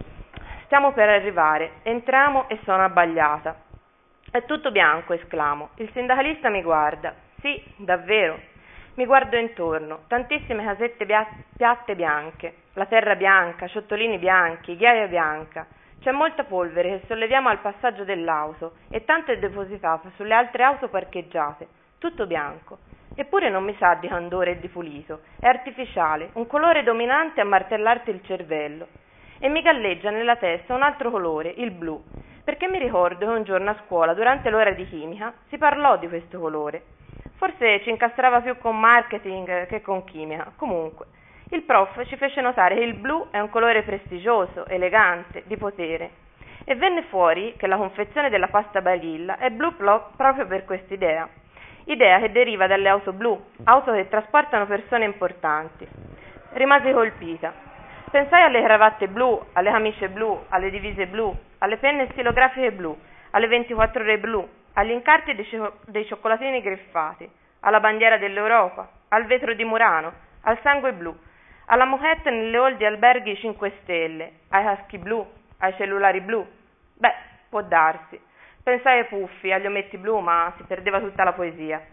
Stiamo 0.66 0.92
per 0.92 1.08
arrivare, 1.08 1.72
entriamo 1.82 2.48
e 2.48 2.60
sono 2.62 2.84
abbagliata. 2.84 3.65
È 4.36 4.44
tutto 4.44 4.70
bianco, 4.70 5.14
esclamo. 5.14 5.70
Il 5.76 5.88
sindacalista 5.94 6.50
mi 6.50 6.60
guarda. 6.60 7.14
Sì, 7.40 7.58
davvero. 7.76 8.38
Mi 8.96 9.06
guardo 9.06 9.38
intorno, 9.38 10.00
tantissime 10.08 10.62
casette 10.62 11.06
bia- 11.06 11.26
piatte 11.56 11.96
bianche, 11.96 12.56
la 12.74 12.84
terra 12.84 13.14
bianca, 13.16 13.66
ciottolini 13.66 14.18
bianchi, 14.18 14.76
ghiaia 14.76 15.06
bianca. 15.06 15.66
C'è 16.02 16.10
molta 16.10 16.44
polvere 16.44 16.98
che 16.98 17.06
solleviamo 17.06 17.48
al 17.48 17.60
passaggio 17.60 18.04
dell'auto 18.04 18.74
e 18.90 19.06
tanto 19.06 19.32
è 19.32 19.38
depositata 19.38 20.10
sulle 20.16 20.34
altre 20.34 20.64
auto 20.64 20.88
parcheggiate. 20.88 21.66
Tutto 21.96 22.26
bianco. 22.26 22.76
Eppure 23.14 23.48
non 23.48 23.64
mi 23.64 23.74
sa 23.78 23.94
di 23.94 24.06
candore 24.06 24.50
e 24.50 24.60
di 24.60 24.68
pulito. 24.68 25.20
È 25.40 25.46
artificiale, 25.46 26.28
un 26.34 26.46
colore 26.46 26.82
dominante 26.82 27.40
a 27.40 27.44
martellarti 27.44 28.10
il 28.10 28.20
cervello. 28.22 28.86
E 29.38 29.48
mi 29.48 29.62
galleggia 29.62 30.10
nella 30.10 30.36
testa 30.36 30.74
un 30.74 30.82
altro 30.82 31.10
colore, 31.10 31.54
il 31.56 31.70
blu, 31.70 32.02
perché 32.46 32.68
mi 32.68 32.78
ricordo 32.78 33.26
che 33.26 33.32
un 33.32 33.42
giorno 33.42 33.70
a 33.70 33.76
scuola, 33.84 34.14
durante 34.14 34.50
l'ora 34.50 34.70
di 34.70 34.86
chimica, 34.86 35.32
si 35.48 35.58
parlò 35.58 35.98
di 35.98 36.06
questo 36.06 36.38
colore. 36.38 36.80
Forse 37.38 37.82
ci 37.82 37.90
incastrava 37.90 38.40
più 38.40 38.56
con 38.58 38.78
marketing 38.78 39.66
che 39.66 39.82
con 39.82 40.04
chimica. 40.04 40.52
Comunque, 40.54 41.06
il 41.50 41.62
prof 41.62 42.06
ci 42.06 42.14
fece 42.14 42.40
notare 42.40 42.76
che 42.76 42.82
il 42.82 42.94
blu 42.94 43.26
è 43.32 43.40
un 43.40 43.50
colore 43.50 43.82
prestigioso, 43.82 44.64
elegante, 44.66 45.42
di 45.46 45.56
potere. 45.56 46.10
E 46.64 46.76
venne 46.76 47.02
fuori 47.08 47.54
che 47.56 47.66
la 47.66 47.76
confezione 47.76 48.30
della 48.30 48.46
pasta 48.46 48.80
Barilla 48.80 49.38
è 49.38 49.50
blu 49.50 49.74
proprio 49.74 50.46
per 50.46 50.64
quest'idea. 50.64 51.28
Idea 51.86 52.20
che 52.20 52.30
deriva 52.30 52.68
dalle 52.68 52.88
auto 52.88 53.12
blu, 53.12 53.44
auto 53.64 53.90
che 53.90 54.06
trasportano 54.08 54.66
persone 54.66 55.04
importanti. 55.04 55.84
Rimasi 56.52 56.92
colpita. 56.92 57.75
Pensai 58.10 58.42
alle 58.42 58.62
cravatte 58.62 59.08
blu, 59.08 59.44
alle 59.52 59.70
camicie 59.70 60.08
blu, 60.08 60.44
alle 60.48 60.70
divise 60.70 61.06
blu, 61.06 61.36
alle 61.58 61.76
penne 61.76 62.08
stilografiche 62.12 62.70
blu, 62.70 62.96
alle 63.30 63.48
24 63.48 64.02
ore 64.02 64.18
blu, 64.18 64.48
agli 64.74 64.90
incarti 64.90 65.34
dei, 65.34 65.44
cio- 65.46 65.78
dei 65.86 66.06
cioccolatini 66.06 66.62
griffati, 66.62 67.28
alla 67.60 67.80
bandiera 67.80 68.16
dell'Europa, 68.16 68.88
al 69.08 69.26
vetro 69.26 69.54
di 69.54 69.64
Murano, 69.64 70.12
al 70.42 70.58
sangue 70.62 70.92
blu, 70.92 71.14
alla 71.66 71.84
moquette 71.84 72.30
nelle 72.30 72.56
hall 72.56 72.76
di 72.76 72.84
alberghi 72.84 73.36
5 73.36 73.72
stelle, 73.82 74.32
ai 74.50 74.64
caschi 74.64 74.98
blu, 74.98 75.26
ai 75.58 75.74
cellulari 75.74 76.20
blu. 76.20 76.46
Beh, 76.94 77.14
può 77.48 77.62
darsi. 77.62 78.18
Pensai 78.62 78.98
ai 79.00 79.06
puffi, 79.06 79.52
agli 79.52 79.66
ometti 79.66 79.98
blu, 79.98 80.20
ma 80.20 80.52
si 80.56 80.62
perdeva 80.62 81.00
tutta 81.00 81.24
la 81.24 81.32
poesia. 81.32 81.84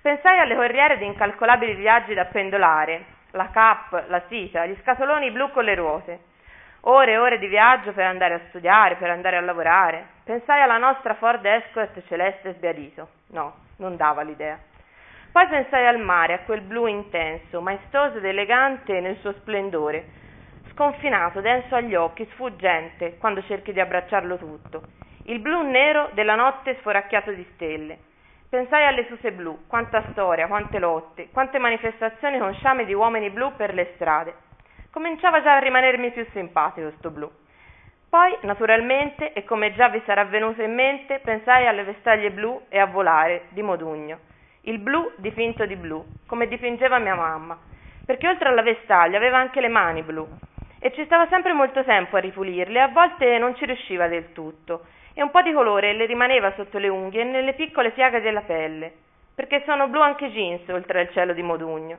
Pensai 0.00 0.38
alle 0.38 0.54
corriere 0.54 0.96
di 0.96 1.04
incalcolabili 1.04 1.74
viaggi 1.74 2.14
da 2.14 2.24
pendolare, 2.24 3.18
la 3.32 3.48
cap, 3.50 4.04
la 4.08 4.22
sita, 4.28 4.66
gli 4.66 4.76
scatoloni 4.82 5.30
blu 5.30 5.50
con 5.50 5.64
le 5.64 5.74
ruote. 5.74 6.20
Ore 6.84 7.12
e 7.12 7.18
ore 7.18 7.38
di 7.38 7.46
viaggio 7.46 7.92
per 7.92 8.06
andare 8.06 8.34
a 8.34 8.40
studiare, 8.48 8.96
per 8.96 9.10
andare 9.10 9.36
a 9.36 9.40
lavorare. 9.40 10.06
Pensai 10.24 10.62
alla 10.62 10.78
nostra 10.78 11.14
Ford 11.14 11.44
Escort 11.44 12.02
celeste 12.06 12.54
sbiadito. 12.54 13.08
No, 13.28 13.54
non 13.76 13.96
dava 13.96 14.22
l'idea. 14.22 14.58
Poi 15.30 15.46
pensai 15.46 15.86
al 15.86 15.98
mare, 15.98 16.32
a 16.32 16.38
quel 16.40 16.62
blu 16.62 16.86
intenso, 16.86 17.60
maestoso 17.60 18.16
ed 18.16 18.24
elegante 18.24 18.98
nel 19.00 19.16
suo 19.18 19.32
splendore, 19.34 20.04
sconfinato, 20.72 21.40
denso 21.40 21.76
agli 21.76 21.94
occhi, 21.94 22.26
sfuggente, 22.32 23.16
quando 23.18 23.42
cerchi 23.44 23.72
di 23.72 23.80
abbracciarlo 23.80 24.36
tutto. 24.38 24.82
Il 25.24 25.38
blu 25.38 25.62
nero 25.62 26.08
della 26.14 26.34
notte 26.34 26.76
sforacchiato 26.80 27.30
di 27.30 27.46
stelle. 27.54 27.98
Pensai 28.50 28.84
alle 28.84 29.06
suse 29.06 29.30
blu, 29.30 29.66
quanta 29.68 30.02
storia, 30.10 30.48
quante 30.48 30.80
lotte, 30.80 31.28
quante 31.30 31.58
manifestazioni 31.58 32.36
con 32.40 32.52
sciame 32.54 32.84
di 32.84 32.92
uomini 32.92 33.30
blu 33.30 33.54
per 33.54 33.72
le 33.72 33.92
strade. 33.94 34.34
Cominciava 34.90 35.40
già 35.40 35.54
a 35.54 35.60
rimanermi 35.60 36.10
più 36.10 36.26
simpatico 36.32 36.90
sto 36.98 37.10
blu. 37.10 37.30
Poi, 38.08 38.36
naturalmente, 38.40 39.32
e 39.34 39.44
come 39.44 39.72
già 39.74 39.88
vi 39.88 40.02
sarà 40.04 40.24
venuto 40.24 40.62
in 40.62 40.74
mente, 40.74 41.20
pensai 41.20 41.68
alle 41.68 41.84
vestaglie 41.84 42.32
blu 42.32 42.62
e 42.68 42.80
a 42.80 42.86
volare 42.86 43.44
di 43.50 43.62
Modugno 43.62 44.18
il 44.62 44.78
blu 44.78 45.12
dipinto 45.16 45.64
di 45.64 45.76
blu, 45.76 46.04
come 46.26 46.48
dipingeva 46.48 46.98
mia 46.98 47.14
mamma, 47.14 47.56
perché 48.04 48.28
oltre 48.28 48.48
alla 48.48 48.62
vestaglia 48.62 49.16
aveva 49.16 49.38
anche 49.38 49.60
le 49.60 49.68
mani 49.68 50.02
blu 50.02 50.28
e 50.80 50.92
ci 50.92 51.04
stava 51.04 51.28
sempre 51.28 51.52
molto 51.52 51.84
tempo 51.84 52.16
a 52.16 52.20
ripulirle 52.20 52.80
a 52.80 52.88
volte 52.88 53.38
non 53.38 53.54
ci 53.54 53.64
riusciva 53.64 54.08
del 54.08 54.32
tutto 54.32 54.86
e 55.14 55.22
un 55.22 55.30
po' 55.30 55.42
di 55.42 55.52
colore 55.52 55.92
le 55.92 56.06
rimaneva 56.06 56.52
sotto 56.54 56.78
le 56.78 56.88
unghie 56.88 57.22
e 57.22 57.24
nelle 57.24 57.54
piccole 57.54 57.90
piaghe 57.90 58.20
della 58.20 58.42
pelle, 58.42 58.92
perché 59.34 59.62
sono 59.64 59.88
blu 59.88 60.00
anche 60.00 60.26
i 60.26 60.30
jeans 60.30 60.68
oltre 60.68 61.00
al 61.00 61.10
cielo 61.10 61.32
di 61.32 61.42
Modugno. 61.42 61.98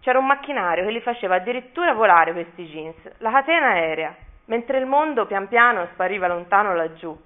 C'era 0.00 0.18
un 0.18 0.26
macchinario 0.26 0.84
che 0.84 0.90
li 0.90 1.00
faceva 1.00 1.36
addirittura 1.36 1.92
volare 1.92 2.32
questi 2.32 2.66
jeans, 2.66 2.96
la 3.18 3.30
catena 3.30 3.68
aerea, 3.68 4.14
mentre 4.46 4.78
il 4.78 4.86
mondo 4.86 5.26
pian 5.26 5.48
piano 5.48 5.86
spariva 5.92 6.26
lontano 6.26 6.74
laggiù. 6.74 7.16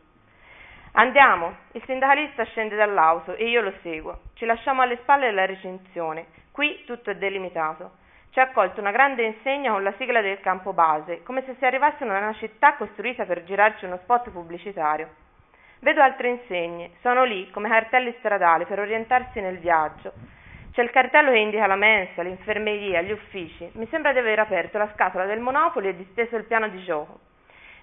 Andiamo. 0.99 1.57
Il 1.72 1.82
sindacalista 1.84 2.45
scende 2.45 2.74
dall'auto 2.74 3.34
e 3.34 3.49
io 3.49 3.61
lo 3.61 3.72
seguo. 3.82 4.20
Ci 4.34 4.47
lasciamo 4.47 4.80
alle 4.80 4.97
spalle 5.03 5.30
la 5.30 5.45
recinzione. 5.45 6.26
Qui 6.51 6.84
tutto 6.87 7.11
è 7.11 7.16
delimitato. 7.16 7.97
Ci 8.30 8.41
ha 8.41 8.45
accolto 8.45 8.80
una 8.80 8.93
grande 8.93 9.22
insegna 9.22 9.72
con 9.72 9.82
la 9.82 9.93
sigla 9.99 10.22
del 10.22 10.41
campo 10.41 10.72
base, 10.72 11.22
come 11.22 11.43
se 11.45 11.55
si 11.59 11.66
arrivasse 11.66 12.03
in 12.03 12.11
una 12.11 12.32
città 12.34 12.76
costruita 12.76 13.24
per 13.24 13.45
girarci 13.45 13.84
uno 13.84 13.99
spot 14.03 14.30
pubblicitario. 14.30 15.09
Vedo 15.81 16.01
altre 16.01 16.29
insegne, 16.29 16.93
sono 17.01 17.24
lì 17.24 17.51
come 17.51 17.68
cartelli 17.68 18.14
stradali 18.18 18.64
per 18.64 18.81
orientarsi 18.81 19.41
nel 19.41 19.59
viaggio. 19.59 20.12
C'è 20.72 20.83
il 20.83 20.91
cartello 20.91 21.31
che 21.31 21.39
indica 21.39 21.66
la 21.66 21.77
mensa, 21.77 22.22
l'infermeria, 22.22 23.03
gli 23.03 23.11
uffici. 23.11 23.68
Mi 23.74 23.87
sembra 23.89 24.12
di 24.12 24.18
aver 24.18 24.39
aperto 24.39 24.79
la 24.79 24.91
scatola 24.95 25.24
del 25.24 25.41
Monopoli 25.41 25.89
e 25.89 25.97
disteso 25.97 26.37
il 26.37 26.45
piano 26.45 26.68
di 26.68 26.83
gioco. 26.83 27.20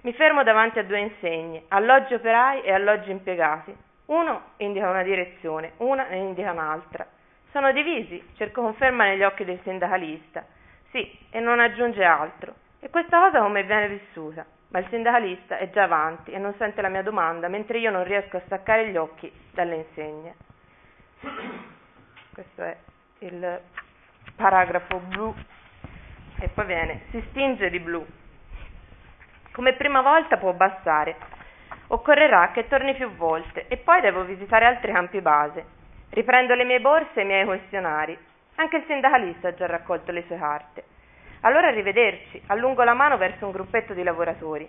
Mi 0.02 0.12
fermo 0.12 0.42
davanti 0.42 0.78
a 0.78 0.84
due 0.84 0.98
insegne, 0.98 1.64
alloggi 1.68 2.14
operai 2.14 2.62
e 2.62 2.72
alloggi 2.72 3.10
impiegati. 3.10 3.74
Uno 4.06 4.42
indica 4.58 4.90
una 4.90 5.02
direzione, 5.02 5.72
una 5.78 6.06
ne 6.08 6.16
indica 6.16 6.52
un'altra. 6.52 7.06
Sono 7.52 7.72
divisi, 7.72 8.22
cerco 8.36 8.60
conferma 8.60 9.04
negli 9.04 9.22
occhi 9.22 9.44
del 9.44 9.60
sindacalista. 9.62 10.44
Sì, 10.90 11.18
e 11.30 11.40
non 11.40 11.58
aggiunge 11.58 12.04
altro. 12.04 12.54
E 12.80 12.90
questa 12.90 13.18
cosa 13.18 13.40
come 13.40 13.62
viene 13.62 13.88
vissuta? 13.88 14.44
Ma 14.74 14.80
il 14.80 14.88
sindacalista 14.88 15.58
è 15.58 15.70
già 15.70 15.84
avanti 15.84 16.32
e 16.32 16.38
non 16.38 16.52
sente 16.58 16.82
la 16.82 16.88
mia 16.88 17.04
domanda, 17.04 17.46
mentre 17.46 17.78
io 17.78 17.92
non 17.92 18.02
riesco 18.02 18.38
a 18.38 18.42
staccare 18.44 18.88
gli 18.88 18.96
occhi 18.96 19.32
dalle 19.52 19.76
insegne. 19.76 20.34
Questo 22.32 22.60
è 22.60 22.76
il 23.18 23.60
paragrafo 24.34 24.98
blu. 24.98 25.32
E 26.40 26.48
poi 26.48 26.66
viene, 26.66 27.02
si 27.10 27.22
stinge 27.28 27.70
di 27.70 27.78
blu. 27.78 28.04
Come 29.52 29.74
prima 29.74 30.02
volta 30.02 30.38
può 30.38 30.52
bastare. 30.54 31.18
Occorrerà 31.86 32.50
che 32.50 32.66
torni 32.66 32.96
più 32.96 33.14
volte 33.14 33.68
e 33.68 33.76
poi 33.76 34.00
devo 34.00 34.24
visitare 34.24 34.64
altri 34.64 34.90
campi 34.90 35.20
base. 35.20 35.64
Riprendo 36.10 36.56
le 36.56 36.64
mie 36.64 36.80
borse 36.80 37.20
e 37.20 37.22
i 37.22 37.26
miei 37.26 37.44
questionari. 37.44 38.18
Anche 38.56 38.78
il 38.78 38.84
sindacalista 38.88 39.48
ha 39.48 39.54
già 39.54 39.66
raccolto 39.66 40.10
le 40.10 40.24
sue 40.26 40.36
carte. 40.36 40.84
Allora 41.44 41.68
arrivederci, 41.68 42.40
allungo 42.46 42.84
la 42.84 42.94
mano 42.94 43.18
verso 43.18 43.44
un 43.44 43.52
gruppetto 43.52 43.92
di 43.92 44.02
lavoratori. 44.02 44.66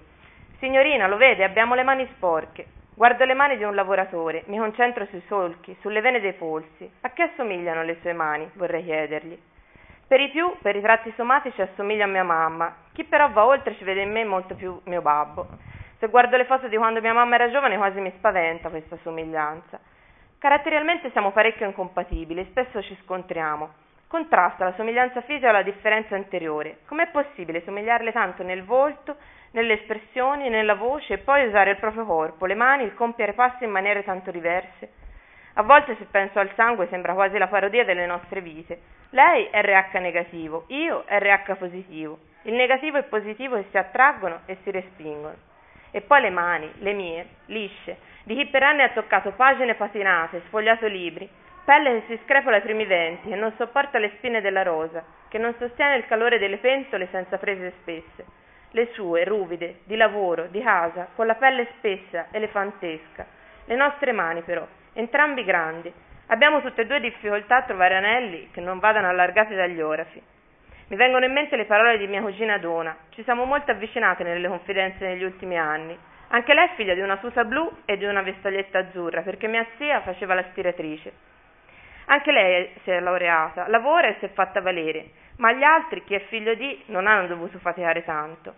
Signorina, 0.59 1.07
lo 1.07 1.15
vede, 1.15 1.45
abbiamo 1.45 1.73
le 1.73 1.83
mani 1.83 2.05
sporche. 2.15 2.65
Guardo 2.93 3.23
le 3.23 3.33
mani 3.33 3.55
di 3.55 3.63
un 3.63 3.75
lavoratore, 3.75 4.43
mi 4.47 4.57
concentro 4.57 5.05
sui 5.05 5.23
solchi, 5.27 5.77
sulle 5.79 6.01
vene 6.01 6.19
dei 6.19 6.33
polsi. 6.33 6.89
A 7.01 7.11
che 7.11 7.23
assomigliano 7.23 7.83
le 7.83 7.97
sue 8.01 8.11
mani? 8.11 8.49
vorrei 8.55 8.83
chiedergli. 8.83 9.39
Per 10.05 10.19
i 10.19 10.29
più, 10.29 10.53
per 10.61 10.75
i 10.75 10.81
tratti 10.81 11.13
somatici 11.15 11.61
assomiglia 11.61 12.03
a 12.03 12.07
mia 12.07 12.23
mamma. 12.23 12.75
Chi 12.91 13.05
però 13.05 13.29
va 13.29 13.45
oltre 13.45 13.75
ci 13.77 13.85
vede 13.85 14.01
in 14.01 14.11
me 14.11 14.25
molto 14.25 14.55
più 14.55 14.77
mio 14.83 15.01
babbo. 15.01 15.47
Se 15.99 16.07
guardo 16.07 16.35
le 16.35 16.43
foto 16.43 16.67
di 16.67 16.75
quando 16.75 16.99
mia 16.99 17.13
mamma 17.13 17.35
era 17.35 17.49
giovane 17.49 17.77
quasi 17.77 18.01
mi 18.01 18.11
spaventa 18.17 18.67
questa 18.67 18.97
somiglianza. 19.01 19.79
Caratterialmente 20.39 21.09
siamo 21.11 21.31
parecchio 21.31 21.67
incompatibili, 21.67 22.45
spesso 22.49 22.81
ci 22.81 22.97
scontriamo. 23.03 23.84
Contrasta 24.07 24.65
la 24.65 24.73
somiglianza 24.73 25.21
fisica 25.21 25.49
alla 25.49 25.63
differenza 25.63 26.15
interiore. 26.15 26.77
Com'è 26.85 27.07
possibile 27.07 27.63
somigliarle 27.63 28.11
tanto 28.11 28.43
nel 28.43 28.63
volto, 28.63 29.17
nelle 29.51 29.73
espressioni, 29.73 30.49
nella 30.49 30.75
voce 30.75 31.13
e 31.13 31.17
poi 31.17 31.47
usare 31.47 31.71
il 31.71 31.77
proprio 31.77 32.05
corpo, 32.05 32.45
le 32.45 32.55
mani, 32.55 32.83
il 32.83 32.93
compiere 32.93 33.33
passi 33.33 33.63
in 33.63 33.71
maniere 33.71 34.03
tanto 34.03 34.31
diverse? 34.31 34.91
A 35.57 35.63
volte 35.63 35.95
se 35.97 36.05
penso 36.11 36.39
al 36.39 36.51
sangue 36.55 36.87
sembra 36.89 37.13
quasi 37.13 37.37
la 37.37 37.47
parodia 37.47 37.85
delle 37.85 38.05
nostre 38.05 38.41
vite. 38.41 38.79
Lei 39.11 39.45
è 39.45 39.61
RH 39.61 39.97
negativo, 39.99 40.65
io 40.67 41.03
RH 41.07 41.55
positivo. 41.55 42.19
Il 42.43 42.53
negativo 42.53 42.97
e 42.97 42.99
il 42.99 43.05
positivo 43.05 43.55
che 43.55 43.65
si 43.71 43.77
attraggono 43.77 44.41
e 44.45 44.57
si 44.63 44.71
respingono. 44.71 45.35
E 45.91 46.01
poi 46.01 46.21
le 46.21 46.29
mani, 46.29 46.69
le 46.79 46.91
mie, 46.91 47.27
lisce, 47.45 47.97
di 48.23 48.35
chi 48.35 48.47
per 48.47 48.63
anni 48.63 48.81
ha 48.81 48.89
toccato 48.89 49.31
pagine 49.31 49.75
patinate, 49.75 50.41
sfogliato 50.47 50.87
libri, 50.87 51.27
pelle 51.65 52.01
che 52.01 52.15
si 52.15 52.19
screpola 52.23 52.57
ai 52.57 52.61
primi 52.61 52.85
venti, 52.85 53.27
che 53.29 53.35
non 53.35 53.51
sopporta 53.57 53.97
le 53.97 54.11
spine 54.17 54.39
della 54.39 54.61
rosa, 54.61 55.03
che 55.27 55.39
non 55.39 55.53
sostiene 55.57 55.95
il 55.95 56.05
calore 56.05 56.37
delle 56.37 56.57
pentole 56.57 57.07
senza 57.11 57.37
prese 57.37 57.73
spesse. 57.81 58.25
Le 58.71 58.89
sue, 58.93 59.23
ruvide, 59.23 59.79
di 59.85 59.95
lavoro, 59.95 60.45
di 60.45 60.61
casa, 60.61 61.07
con 61.15 61.25
la 61.25 61.35
pelle 61.35 61.67
spessa, 61.77 62.27
elefantesca. 62.31 63.25
Le 63.65 63.75
nostre 63.75 64.11
mani 64.11 64.41
però, 64.41 64.65
entrambi 64.93 65.43
grandi. 65.43 65.91
Abbiamo 66.27 66.61
tutte 66.61 66.81
e 66.81 66.85
due 66.85 66.99
difficoltà 66.99 67.57
a 67.57 67.63
trovare 67.63 67.95
anelli 67.95 68.49
che 68.51 68.61
non 68.61 68.79
vadano 68.79 69.09
allargati 69.09 69.55
dagli 69.55 69.81
orafi. 69.81 70.21
Mi 70.87 70.97
vengono 70.97 71.25
in 71.25 71.33
mente 71.33 71.55
le 71.55 71.65
parole 71.65 71.97
di 71.97 72.05
mia 72.05 72.21
cugina 72.21 72.59
Dona. 72.59 72.95
Ci 73.09 73.23
siamo 73.23 73.45
molto 73.45 73.71
avvicinate 73.71 74.23
nelle 74.23 74.47
confidenze 74.47 75.03
negli 75.05 75.23
ultimi 75.23 75.57
anni. 75.57 75.97
Anche 76.27 76.53
lei 76.53 76.67
è 76.67 76.75
figlia 76.75 76.93
di 76.93 77.01
una 77.01 77.17
tuta 77.17 77.43
blu 77.43 77.71
e 77.85 77.97
di 77.97 78.05
una 78.05 78.21
vestaglietta 78.21 78.79
azzurra, 78.79 79.21
perché 79.21 79.47
mia 79.47 79.65
zia 79.77 80.01
faceva 80.01 80.35
la 80.35 80.43
stiratrice. 80.51 81.33
Anche 82.07 82.31
lei 82.31 82.69
si 82.83 82.91
è 82.91 82.99
laureata, 82.99 83.67
lavora 83.67 84.07
e 84.07 84.15
si 84.19 84.25
è 84.25 84.29
fatta 84.29 84.61
valere, 84.61 85.09
ma 85.37 85.51
gli 85.51 85.63
altri, 85.63 86.03
chi 86.03 86.13
è 86.13 86.19
figlio 86.27 86.53
di, 86.53 86.83
non 86.87 87.07
hanno 87.07 87.27
dovuto 87.27 87.57
faticare 87.59 88.03
tanto. 88.03 88.53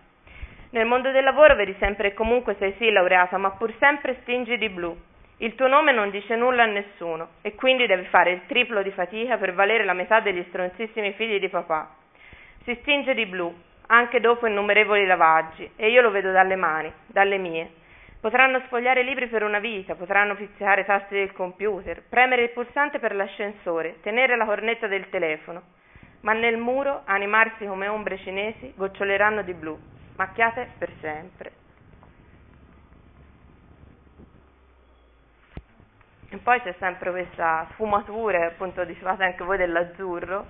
Nel 0.72 0.86
mondo 0.86 1.12
del 1.12 1.24
lavoro 1.24 1.56
vedi 1.56 1.74
sempre 1.80 2.10
e 2.10 2.14
comunque 2.14 2.56
sei 2.60 2.76
sì 2.78 2.92
laureata, 2.92 3.38
ma 3.38 3.52
pur 3.52 3.74
sempre 3.80 4.18
stingi 4.22 4.58
di 4.58 4.68
blu. 4.68 4.96
Il 5.38 5.56
tuo 5.56 5.68
nome 5.68 5.94
non 5.94 6.10
dice 6.10 6.36
nulla 6.36 6.64
a 6.64 6.66
nessuno 6.66 7.30
e 7.42 7.56
quindi 7.56 7.86
devi 7.86 8.06
fare 8.08 8.32
il 8.32 8.42
triplo 8.48 8.82
di 8.82 8.92
fatica 8.92 9.38
per 9.38 9.54
valere 9.54 9.86
la 9.86 9.94
metà 9.94 10.20
degli 10.20 10.44
stronzissimi 10.50 11.14
figli 11.14 11.40
di 11.40 11.48
papà. 11.48 11.90
Si 12.64 12.76
stinge 12.82 13.14
di 13.14 13.26
blu, 13.28 13.56
anche 13.88 14.20
dopo 14.20 14.46
innumerevoli 14.46 15.06
lavaggi, 15.06 15.72
e 15.78 15.90
io 15.90 16.02
lo 16.02 16.12
vedo 16.12 16.32
dalle 16.32 16.56
mani, 16.56 16.92
dalle 17.06 17.38
mie. 17.38 17.70
Potranno 18.28 18.60
sfogliare 18.66 19.04
libri 19.04 19.28
per 19.28 19.42
una 19.42 19.60
vita, 19.60 19.96
potranno 19.96 20.36
i 20.38 20.50
tasti 20.58 21.16
del 21.16 21.32
computer, 21.32 22.04
premere 22.10 22.42
il 22.42 22.50
pulsante 22.50 23.00
per 23.00 23.16
l'ascensore, 23.16 24.02
tenere 24.02 24.36
la 24.36 24.44
cornetta 24.44 24.88
del 24.88 25.10
telefono, 25.10 25.62
ma 26.24 26.34
nel 26.34 26.58
muro, 26.58 27.04
animarsi 27.06 27.66
come 27.66 27.88
ombre 27.88 28.18
cinesi, 28.18 28.74
goccioleranno 28.76 29.44
di 29.44 29.54
blu, 29.54 29.80
macchiate 30.18 30.72
per 30.78 30.92
sempre. 31.00 31.52
E 36.28 36.38
poi 36.40 36.60
c'è 36.64 36.76
sempre 36.80 37.12
questa 37.12 37.66
sfumatura, 37.72 38.46
appunto 38.48 38.84
dicevate 38.84 39.24
anche 39.24 39.46
voi 39.46 39.56
dell'azzurro, 39.56 40.48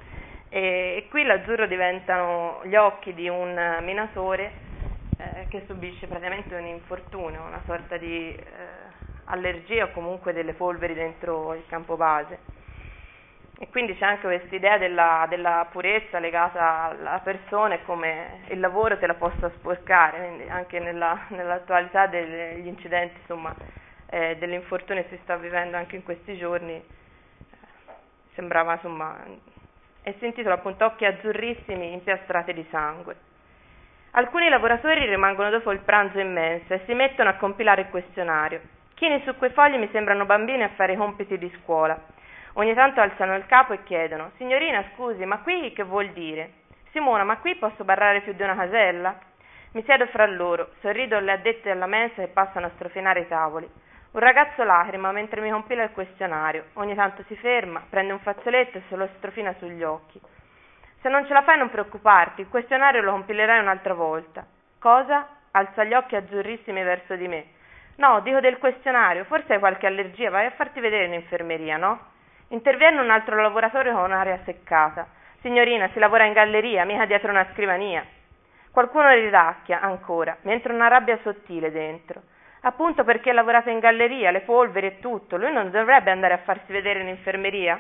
e, 0.50 0.96
e 0.98 1.08
qui 1.12 1.24
l'azzurro 1.24 1.68
diventano 1.68 2.60
gli 2.64 2.76
occhi 2.76 3.14
di 3.14 3.30
un 3.30 3.78
minatore 3.84 4.66
eh, 5.18 5.48
che 5.50 5.64
subisce 5.66 6.08
praticamente 6.08 6.56
un 6.56 6.66
infortunio, 6.66 7.42
una 7.42 7.62
sorta 7.66 7.98
di 7.98 8.34
eh, 8.34 8.44
allergia 9.26 9.86
o 9.86 9.92
comunque 9.92 10.34
delle 10.34 10.54
polveri 10.54 10.94
dentro 10.94 11.54
il 11.54 11.64
campo 11.68 11.96
base. 11.96 12.56
E 13.60 13.70
quindi 13.70 13.98
c'è 13.98 14.06
anche 14.06 14.28
questa 14.28 14.54
idea 14.56 14.78
della, 14.78 15.26
della, 15.28 15.68
purezza 15.72 16.20
legata 16.20 16.84
alla 16.84 17.20
persona 17.24 17.74
e 17.74 17.84
come 17.86 18.42
il 18.50 18.60
lavoro 18.60 19.00
te 19.00 19.08
la 19.08 19.16
possa 19.16 19.50
sporcare, 19.50 20.20
quindi 20.20 20.48
anche 20.48 20.78
nella, 20.78 21.26
nell'attualità 21.30 22.06
degli 22.06 22.68
incidenti, 22.68 23.18
insomma, 23.22 23.56
eh, 24.10 24.38
dell'infortunio 24.38 25.02
che 25.04 25.16
si 25.16 25.20
sta 25.24 25.38
vivendo 25.38 25.76
anche 25.76 25.96
in 25.96 26.04
questi 26.04 26.38
giorni, 26.38 26.76
eh, 26.76 26.84
sembrava 28.36 28.74
insomma, 28.74 29.26
e 30.04 30.16
si 30.20 30.26
intitola 30.26 30.56
appunto 30.56 30.86
Occhi 30.86 31.06
azzurrissimi 31.06 31.94
impiastrati 31.94 32.54
di 32.54 32.66
sangue. 32.70 33.27
Alcuni 34.12 34.50
lavoratori 34.50 35.06
rimangono 35.06 35.50
dopo 35.50 35.72
il 35.72 35.80
pranzo 35.80 36.20
in 36.20 36.32
mensa 36.32 36.74
e 36.74 36.82
si 36.86 36.94
mettono 36.94 37.30
a 37.30 37.36
compilare 37.36 37.82
il 37.82 37.90
questionario. 37.90 38.62
Chini 38.96 39.22
su 39.26 39.36
quei 39.36 39.52
fogli 39.52 39.78
mi 39.78 39.90
sembrano 39.92 40.26
bambini 40.26 40.64
a 40.64 40.70
fare 40.70 40.94
i 40.94 40.98
compiti 40.98 41.38
di 41.38 41.52
scuola. 41.62 42.00
Ogni 42.54 42.74
tanto 42.74 43.00
alzano 43.00 43.36
il 43.36 43.46
capo 43.46 43.74
e 43.74 43.84
chiedono: 43.84 44.32
Signorina, 44.38 44.84
scusi, 44.94 45.24
ma 45.26 45.40
qui 45.40 45.72
che 45.74 45.84
vuol 45.84 46.10
dire? 46.10 46.52
Simona, 46.92 47.24
ma 47.24 47.38
qui 47.38 47.56
posso 47.58 47.84
barrare 47.84 48.22
più 48.22 48.34
di 48.34 48.42
una 48.42 48.56
casella? 48.56 49.16
Mi 49.74 49.84
siedo 49.84 50.08
fra 50.08 50.26
loro, 50.26 50.70
sorrido 50.80 51.18
alle 51.18 51.34
addette 51.34 51.70
alla 51.70 51.86
mensa 51.86 52.24
che 52.24 52.30
passano 52.30 52.66
a 52.66 52.72
strofinare 52.74 53.20
i 53.20 53.28
tavoli. 53.28 53.70
Un 54.12 54.20
ragazzo 54.20 54.64
lacrima 54.64 55.12
mentre 55.12 55.42
mi 55.42 55.52
compila 55.52 55.84
il 55.84 55.92
questionario. 55.92 56.68
Ogni 56.74 56.96
tanto 56.96 57.24
si 57.28 57.36
ferma, 57.36 57.84
prende 57.88 58.14
un 58.14 58.20
fazzoletto 58.20 58.80
e 58.80 58.82
se 58.90 58.96
lo 58.96 59.08
strofina 59.18 59.54
sugli 59.60 59.84
occhi. 59.84 60.20
Se 61.08 61.14
non 61.14 61.26
ce 61.26 61.32
la 61.32 61.44
fai 61.44 61.58
non 61.58 61.70
preoccuparti, 61.70 62.42
il 62.42 62.50
questionario 62.50 63.02
lo 63.02 63.12
compilerai 63.12 63.62
un'altra 63.62 63.94
volta. 63.94 64.46
Cosa? 64.78 65.26
Alza 65.52 65.86
gli 65.86 65.94
occhi 65.94 66.18
azzurrissimi 66.18 66.84
verso 66.84 67.16
di 67.16 67.30
me. 67.30 67.46
No, 67.96 68.20
dico 68.20 68.42
del 68.42 68.58
questionario, 68.58 69.24
forse 69.24 69.54
hai 69.54 69.60
qualche 69.60 69.88
allergia, 69.88 70.30
vai 70.30 70.48
a 70.48 70.52
farti 70.52 70.82
vedere 70.82 71.06
in 71.06 71.14
infermeria, 71.14 71.78
no? 71.78 71.98
Interviene 72.50 73.00
un 73.00 73.10
altro 73.10 73.42
lavoratore 73.42 73.94
con 73.94 74.04
un'aria 74.04 74.42
seccata. 74.44 75.08
Signorina, 75.40 75.88
si 75.94 76.00
lavora 76.00 76.26
in 76.26 76.34
galleria, 76.34 76.84
mica 76.84 77.06
dietro 77.06 77.32
una 77.32 77.48
scrivania. 77.54 78.06
Qualcuno 78.70 79.10
ridacchia 79.10 79.80
ancora, 79.80 80.36
mentre 80.42 80.74
una 80.74 80.90
rabbia 80.90 81.18
sottile 81.24 81.72
dentro. 81.72 82.22
Appunto 82.64 83.06
perché 83.06 83.32
lavorate 83.32 83.72
in 83.72 83.80
galleria, 83.80 84.30
le 84.32 84.42
polveri 84.42 84.88
e 84.88 85.00
tutto, 85.00 85.38
lui 85.38 85.54
non 85.54 85.72
dovrebbe 85.72 86.12
andare 86.12 86.34
a 86.34 86.40
farsi 86.40 86.70
vedere 86.74 87.00
in 87.00 87.08
infermeria? 87.08 87.80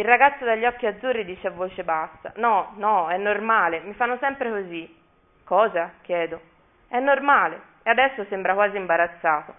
Il 0.00 0.06
ragazzo 0.06 0.46
dagli 0.46 0.64
occhi 0.64 0.86
azzurri 0.86 1.26
dice 1.26 1.48
a 1.48 1.50
voce 1.50 1.84
bassa: 1.84 2.32
No, 2.36 2.72
no, 2.76 3.08
è 3.08 3.18
normale, 3.18 3.80
mi 3.80 3.92
fanno 3.92 4.16
sempre 4.16 4.48
così. 4.48 4.98
Cosa? 5.44 5.92
chiedo. 6.00 6.40
È 6.88 6.98
normale. 6.98 7.60
E 7.82 7.90
adesso 7.90 8.24
sembra 8.30 8.54
quasi 8.54 8.78
imbarazzato. 8.78 9.52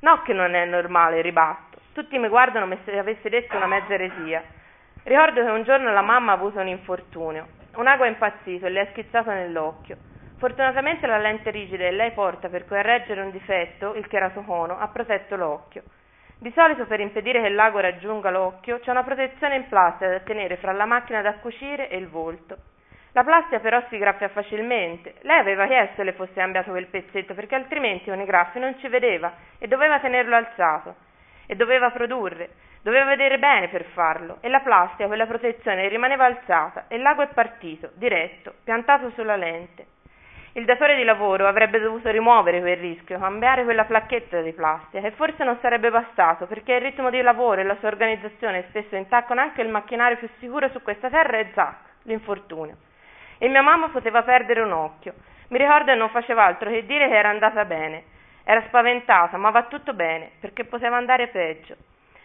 No 0.00 0.20
che 0.20 0.34
non 0.34 0.54
è 0.54 0.66
normale, 0.66 1.22
ribatto. 1.22 1.78
Tutti 1.94 2.18
mi 2.18 2.28
guardano 2.28 2.66
come 2.66 2.80
se 2.84 2.98
avessi 2.98 3.26
detto 3.30 3.56
una 3.56 3.66
mezza 3.66 3.94
eresia. 3.94 4.44
Ricordo 5.02 5.42
che 5.42 5.50
un 5.50 5.62
giorno 5.62 5.90
la 5.90 6.02
mamma 6.02 6.32
ha 6.32 6.34
avuto 6.34 6.60
un 6.60 6.68
infortunio. 6.68 7.46
Un 7.76 7.86
ago 7.86 8.04
è 8.04 8.08
impazzito 8.08 8.66
e 8.66 8.68
le 8.68 8.82
è 8.82 8.88
schizzato 8.90 9.30
nell'occhio. 9.30 9.96
Fortunatamente 10.36 11.06
la 11.06 11.16
lente 11.16 11.50
rigida 11.50 11.84
che 11.84 11.90
lei 11.92 12.10
porta 12.10 12.50
per 12.50 12.66
correggere 12.66 13.22
un 13.22 13.30
difetto, 13.30 13.94
il 13.94 14.06
keratocono, 14.08 14.78
ha 14.78 14.88
protetto 14.88 15.36
l'occhio. 15.36 15.84
Di 16.38 16.52
solito 16.54 16.84
per 16.84 17.00
impedire 17.00 17.40
che 17.40 17.48
l'ago 17.48 17.80
raggiunga 17.80 18.30
l'occhio 18.30 18.78
c'è 18.80 18.90
una 18.90 19.02
protezione 19.02 19.56
in 19.56 19.68
plastica 19.68 20.10
da 20.10 20.20
tenere 20.20 20.58
fra 20.58 20.72
la 20.72 20.84
macchina 20.84 21.22
da 21.22 21.34
cucire 21.36 21.88
e 21.88 21.96
il 21.96 22.08
volto. 22.08 22.56
La 23.12 23.24
plastica 23.24 23.58
però 23.58 23.82
si 23.88 23.96
graffia 23.96 24.28
facilmente. 24.28 25.14
Lei 25.22 25.38
aveva 25.38 25.66
chiesto 25.66 26.02
le 26.02 26.12
fosse 26.12 26.34
cambiato 26.34 26.72
quel 26.72 26.88
pezzetto 26.88 27.32
perché 27.32 27.54
altrimenti 27.54 28.10
con 28.10 28.20
i 28.20 28.26
graffi 28.26 28.58
non 28.58 28.78
ci 28.78 28.88
vedeva 28.88 29.32
e 29.58 29.66
doveva 29.66 29.98
tenerlo 29.98 30.36
alzato. 30.36 30.96
E 31.46 31.56
doveva 31.56 31.90
produrre. 31.90 32.50
Doveva 32.82 33.06
vedere 33.06 33.38
bene 33.38 33.68
per 33.68 33.84
farlo. 33.94 34.36
E 34.42 34.50
la 34.50 34.60
plastica, 34.60 35.06
quella 35.06 35.24
protezione, 35.24 35.88
rimaneva 35.88 36.26
alzata 36.26 36.84
e 36.88 36.98
l'ago 36.98 37.22
è 37.22 37.28
partito, 37.28 37.92
diretto, 37.94 38.52
piantato 38.62 39.08
sulla 39.12 39.36
lente. 39.36 39.86
Il 40.56 40.64
datore 40.64 40.96
di 40.96 41.04
lavoro 41.04 41.46
avrebbe 41.46 41.78
dovuto 41.78 42.10
rimuovere 42.10 42.60
quel 42.60 42.78
rischio, 42.78 43.18
cambiare 43.18 43.64
quella 43.64 43.84
placchetta 43.84 44.40
di 44.40 44.54
plastica 44.54 45.06
e 45.06 45.10
forse 45.10 45.44
non 45.44 45.58
sarebbe 45.60 45.90
bastato 45.90 46.46
perché 46.46 46.72
il 46.72 46.80
ritmo 46.80 47.10
di 47.10 47.20
lavoro 47.20 47.60
e 47.60 47.64
la 47.64 47.76
sua 47.78 47.88
organizzazione 47.88 48.64
spesso 48.70 48.96
intaccano 48.96 49.42
anche 49.42 49.60
il 49.60 49.68
macchinario 49.68 50.16
più 50.16 50.30
sicuro 50.38 50.70
su 50.70 50.80
questa 50.80 51.10
terra 51.10 51.36
e 51.36 51.50
zac, 51.52 51.76
l'infortunio. 52.04 52.74
E 53.36 53.48
mia 53.48 53.60
mamma 53.60 53.90
poteva 53.90 54.22
perdere 54.22 54.62
un 54.62 54.72
occhio. 54.72 55.12
Mi 55.48 55.58
ricordo 55.58 55.92
che 55.92 55.98
non 55.98 56.08
faceva 56.08 56.46
altro 56.46 56.70
che 56.70 56.86
dire 56.86 57.06
che 57.06 57.18
era 57.18 57.28
andata 57.28 57.66
bene. 57.66 58.04
Era 58.42 58.62
spaventata, 58.68 59.36
ma 59.36 59.50
va 59.50 59.64
tutto 59.64 59.92
bene, 59.92 60.30
perché 60.40 60.64
poteva 60.64 60.96
andare 60.96 61.26
peggio. 61.26 61.76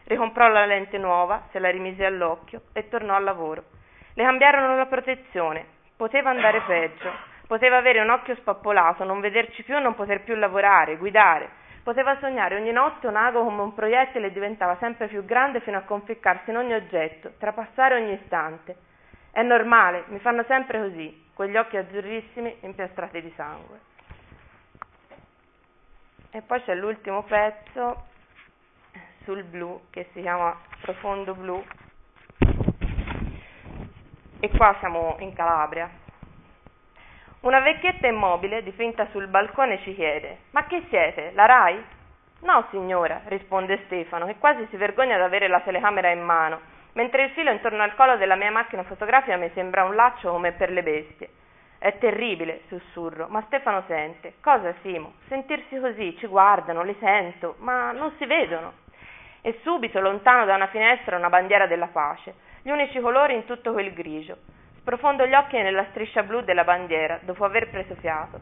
Ricomprò 0.05 0.47
la 0.47 0.65
lente 0.65 0.97
nuova, 0.97 1.47
se 1.51 1.59
la 1.59 1.69
rimise 1.69 2.05
all'occhio 2.05 2.61
e 2.71 2.87
tornò 2.87 3.15
al 3.15 3.25
lavoro. 3.25 3.63
Le 4.13 4.23
cambiarono 4.23 4.77
la 4.77 4.85
protezione. 4.85 5.65
Poteva 5.97 6.29
andare 6.29 6.61
peggio. 6.61 7.30
Poteva 7.51 7.75
avere 7.75 7.99
un 7.99 8.09
occhio 8.09 8.33
spappolato, 8.35 9.03
non 9.03 9.19
vederci 9.19 9.63
più, 9.63 9.77
non 9.77 9.93
poter 9.93 10.21
più 10.21 10.35
lavorare, 10.35 10.95
guidare. 10.95 11.49
Poteva 11.83 12.17
sognare 12.21 12.55
ogni 12.55 12.71
notte 12.71 13.07
un 13.07 13.17
ago 13.17 13.43
come 13.43 13.61
un 13.61 13.73
proiettile 13.73 14.27
e 14.27 14.31
diventava 14.31 14.77
sempre 14.79 15.09
più 15.09 15.25
grande 15.25 15.59
fino 15.59 15.75
a 15.75 15.81
conficcarsi 15.81 16.49
in 16.49 16.55
ogni 16.55 16.73
oggetto, 16.73 17.33
trapassare 17.37 17.95
ogni 17.95 18.13
istante. 18.13 18.77
È 19.31 19.41
normale, 19.41 20.05
mi 20.07 20.19
fanno 20.19 20.45
sempre 20.47 20.79
così, 20.79 21.25
quegli 21.33 21.57
occhi 21.57 21.75
azzurrissimi 21.75 22.59
impiastrati 22.61 23.21
di 23.21 23.33
sangue. 23.35 23.79
E 26.31 26.41
poi 26.43 26.63
c'è 26.63 26.73
l'ultimo 26.73 27.23
pezzo 27.23 28.05
sul 29.23 29.43
blu 29.43 29.87
che 29.89 30.07
si 30.13 30.21
chiama 30.21 30.57
Profondo 30.79 31.35
blu. 31.35 31.61
E 34.39 34.49
qua 34.55 34.73
siamo 34.79 35.17
in 35.19 35.33
Calabria, 35.33 35.99
una 37.41 37.59
vecchietta 37.59 38.05
immobile, 38.05 38.61
dipinta 38.61 39.07
sul 39.11 39.27
balcone, 39.27 39.79
ci 39.81 39.95
chiede: 39.95 40.41
Ma 40.51 40.65
chi 40.65 40.85
siete? 40.89 41.31
La 41.33 41.45
Rai? 41.45 41.83
No, 42.41 42.65
signora, 42.69 43.21
risponde 43.25 43.81
Stefano, 43.85 44.27
che 44.27 44.35
quasi 44.37 44.67
si 44.69 44.77
vergogna 44.77 45.15
ad 45.15 45.21
avere 45.21 45.47
la 45.47 45.61
telecamera 45.61 46.09
in 46.11 46.21
mano, 46.21 46.59
mentre 46.93 47.23
il 47.23 47.29
filo 47.31 47.49
intorno 47.49 47.81
al 47.81 47.95
collo 47.95 48.17
della 48.17 48.35
mia 48.35 48.51
macchina 48.51 48.83
fotografica 48.83 49.37
mi 49.37 49.49
sembra 49.55 49.83
un 49.83 49.95
laccio 49.95 50.29
come 50.29 50.51
per 50.51 50.71
le 50.71 50.83
bestie. 50.83 51.29
È 51.79 51.97
terribile, 51.97 52.61
sussurro, 52.67 53.25
ma 53.27 53.41
Stefano 53.47 53.83
sente. 53.87 54.33
Cosa, 54.39 54.71
Simo? 54.81 55.13
Sentirsi 55.27 55.79
così, 55.79 56.15
ci 56.17 56.27
guardano, 56.27 56.83
li 56.83 56.95
sento, 56.99 57.55
ma 57.59 57.91
non 57.91 58.13
si 58.19 58.25
vedono. 58.27 58.73
E 59.41 59.59
subito, 59.63 59.99
lontano 59.99 60.45
da 60.45 60.53
una 60.53 60.67
finestra, 60.67 61.17
una 61.17 61.29
bandiera 61.29 61.65
della 61.65 61.87
pace, 61.87 62.35
gli 62.61 62.69
unici 62.69 62.99
colori 62.99 63.33
in 63.33 63.45
tutto 63.45 63.71
quel 63.73 63.93
grigio. 63.93 64.37
Sprofondo 64.81 65.27
gli 65.27 65.35
occhi 65.35 65.61
nella 65.61 65.85
striscia 65.91 66.23
blu 66.23 66.41
della 66.41 66.63
bandiera, 66.63 67.19
dopo 67.21 67.45
aver 67.45 67.69
preso 67.69 67.93
fiato. 67.97 68.39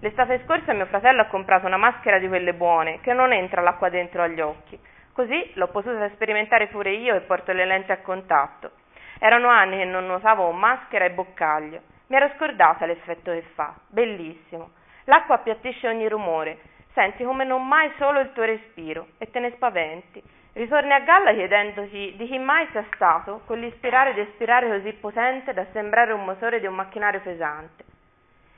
L'estate 0.00 0.42
scorsa 0.44 0.74
mio 0.74 0.84
fratello 0.84 1.22
ha 1.22 1.26
comprato 1.26 1.64
una 1.64 1.78
maschera 1.78 2.18
di 2.18 2.28
quelle 2.28 2.52
buone, 2.52 3.00
che 3.00 3.14
non 3.14 3.32
entra 3.32 3.62
l'acqua 3.62 3.88
dentro 3.88 4.22
agli 4.22 4.42
occhi. 4.42 4.78
Così 5.14 5.52
l'ho 5.54 5.68
potuta 5.68 6.10
sperimentare 6.10 6.66
pure 6.66 6.90
io 6.90 7.14
e 7.14 7.20
porto 7.22 7.52
le 7.52 7.64
lenti 7.64 7.92
a 7.92 8.02
contatto. 8.02 8.72
Erano 9.18 9.48
anni 9.48 9.78
che 9.78 9.86
non 9.86 10.04
nuotavo 10.04 10.50
maschera 10.50 11.06
e 11.06 11.12
boccaglio. 11.12 11.80
Mi 12.08 12.16
ero 12.16 12.30
scordata 12.36 12.84
l'effetto 12.84 13.32
che 13.32 13.44
fa. 13.54 13.74
Bellissimo. 13.86 14.72
L'acqua 15.04 15.36
appiattisce 15.36 15.88
ogni 15.88 16.08
rumore. 16.08 16.58
Senti 16.92 17.24
come 17.24 17.44
non 17.44 17.66
mai 17.66 17.90
solo 17.96 18.20
il 18.20 18.32
tuo 18.32 18.44
respiro 18.44 19.06
e 19.16 19.30
te 19.30 19.40
ne 19.40 19.52
spaventi. 19.52 20.22
Ritorni 20.52 20.92
a 20.92 20.98
galla 21.00 21.32
chiedendoti 21.32 22.14
di 22.16 22.26
chi 22.26 22.38
mai 22.38 22.66
sia 22.72 22.84
stato 22.92 23.42
quell'ispirare 23.46 24.10
ed 24.10 24.18
espirare 24.18 24.68
così 24.68 24.92
potente 24.94 25.52
da 25.52 25.64
sembrare 25.72 26.12
un 26.12 26.24
motore 26.24 26.58
di 26.58 26.66
un 26.66 26.74
macchinario 26.74 27.20
pesante. 27.20 27.84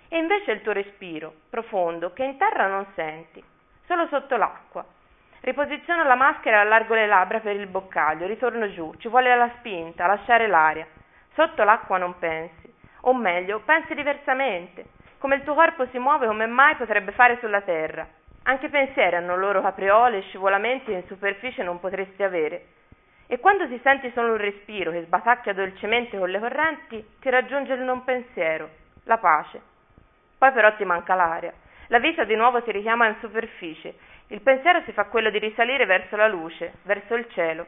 E 0.09 0.17
invece 0.17 0.53
il 0.53 0.63
tuo 0.63 0.73
respiro, 0.73 1.35
profondo, 1.51 2.15
che 2.15 2.25
in 2.25 2.39
terra 2.39 2.67
non 2.67 2.87
senti, 2.95 3.45
solo 3.85 4.07
sotto 4.07 4.37
l'acqua. 4.37 4.85
Riposiziono 5.41 6.05
la 6.05 6.15
maschera 6.15 6.59
e 6.59 6.61
allargo 6.61 6.95
le 6.95 7.07
labbra 7.07 7.41
per 7.41 7.57
il 7.57 7.67
boccaglio, 7.67 8.27
ritorno 8.27 8.71
giù, 8.71 8.95
ci 8.97 9.09
vuole 9.09 9.35
la 9.37 9.51
spinta, 9.59 10.07
lasciare 10.07 10.47
l'aria. 10.47 10.87
Sotto 11.35 11.63
l'acqua 11.63 11.99
non 11.99 12.19
pensi, 12.19 12.73
o 13.03 13.15
meglio, 13.15 13.61
pensi 13.61 13.95
diversamente, 13.95 14.87
come 15.19 15.35
il 15.35 15.43
tuo 15.43 15.55
corpo 15.55 15.87
si 15.89 15.99
muove 15.99 16.27
come 16.27 16.47
mai 16.47 16.75
potrebbe 16.77 17.13
fare 17.13 17.37
sulla 17.41 17.61
terra. 17.61 18.07
Anche 18.45 18.69
pensieri 18.69 19.15
hanno 19.17 19.37
loro 19.37 19.61
capriole 19.61 20.19
e 20.19 20.23
scivolamenti 20.23 20.87
che 20.87 20.93
in 20.97 21.07
superficie 21.07 21.63
non 21.63 21.79
potresti 21.79 22.23
avere. 22.25 22.67
E 23.29 23.39
quando 23.39 23.69
ti 23.69 23.79
senti 23.83 24.11
solo 24.13 24.33
un 24.33 24.37
respiro 24.37 24.91
che 24.91 25.05
sbatacchia 25.05 25.53
dolcemente 25.53 26.19
con 26.19 26.29
le 26.29 26.41
correnti, 26.41 27.05
ti 27.21 27.31
raggiunge 27.31 27.75
il 27.75 27.81
non 27.81 28.03
pensiero, 28.05 28.69
la 29.05 29.19
pace. 29.19 29.61
Poi 30.37 30.51
però 30.51 30.75
ti 30.75 30.85
manca 30.85 31.15
l'aria. 31.15 31.53
La 31.87 32.01
vita 32.01 32.25
di 32.25 32.35
nuovo 32.35 32.63
ti 32.63 32.73
richiama 32.73 33.07
in 33.07 33.17
superficie. 33.21 33.95
Il 34.29 34.41
pensiero 34.41 34.83
si 34.83 34.93
fa 34.93 35.05
quello 35.05 35.31
di 35.31 35.39
risalire 35.39 35.87
verso 35.87 36.17
la 36.17 36.27
luce, 36.27 36.75
verso 36.83 37.15
il 37.15 37.29
cielo. 37.31 37.67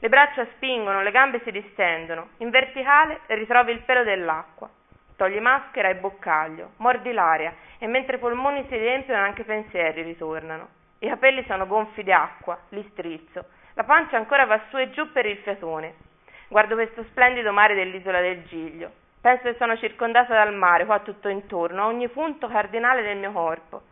Le 0.00 0.08
braccia 0.08 0.44
spingono, 0.56 1.02
le 1.02 1.10
gambe 1.12 1.40
si 1.44 1.52
distendono. 1.52 2.30
In 2.38 2.50
verticale 2.50 3.20
ritrovi 3.26 3.72
il 3.72 3.82
pelo 3.82 4.02
dell'acqua. 4.02 4.68
Togli 5.16 5.40
maschera 5.40 5.88
e 5.88 5.96
boccaglio, 5.96 6.72
mordi 6.76 7.10
l'aria 7.10 7.54
e 7.78 7.86
mentre 7.86 8.16
i 8.16 8.18
polmoni 8.18 8.66
si 8.68 8.76
riempiono 8.76 9.22
anche 9.22 9.42
i 9.42 9.46
pensieri 9.46 10.02
ritornano. 10.02 10.68
I 10.98 11.08
capelli 11.08 11.42
sono 11.46 11.66
gonfi 11.66 12.02
di 12.02 12.12
acqua, 12.12 12.58
li 12.70 12.86
strizzo. 12.90 13.46
La 13.74 13.84
pancia 13.84 14.18
ancora 14.18 14.44
va 14.44 14.60
su 14.68 14.76
e 14.76 14.90
giù 14.90 15.10
per 15.12 15.24
il 15.24 15.38
fiatone. 15.38 15.94
Guardo 16.48 16.74
questo 16.74 17.02
splendido 17.04 17.50
mare 17.50 17.74
dell'isola 17.74 18.20
del 18.20 18.44
Giglio. 18.44 18.90
Penso 19.20 19.44
che 19.44 19.56
sono 19.58 19.76
circondata 19.78 20.34
dal 20.34 20.54
mare, 20.54 20.84
qua 20.84 21.00
tutto 21.00 21.28
intorno, 21.28 21.82
a 21.82 21.86
ogni 21.86 22.08
punto 22.08 22.46
cardinale 22.46 23.02
del 23.02 23.16
mio 23.16 23.32
corpo. 23.32 23.82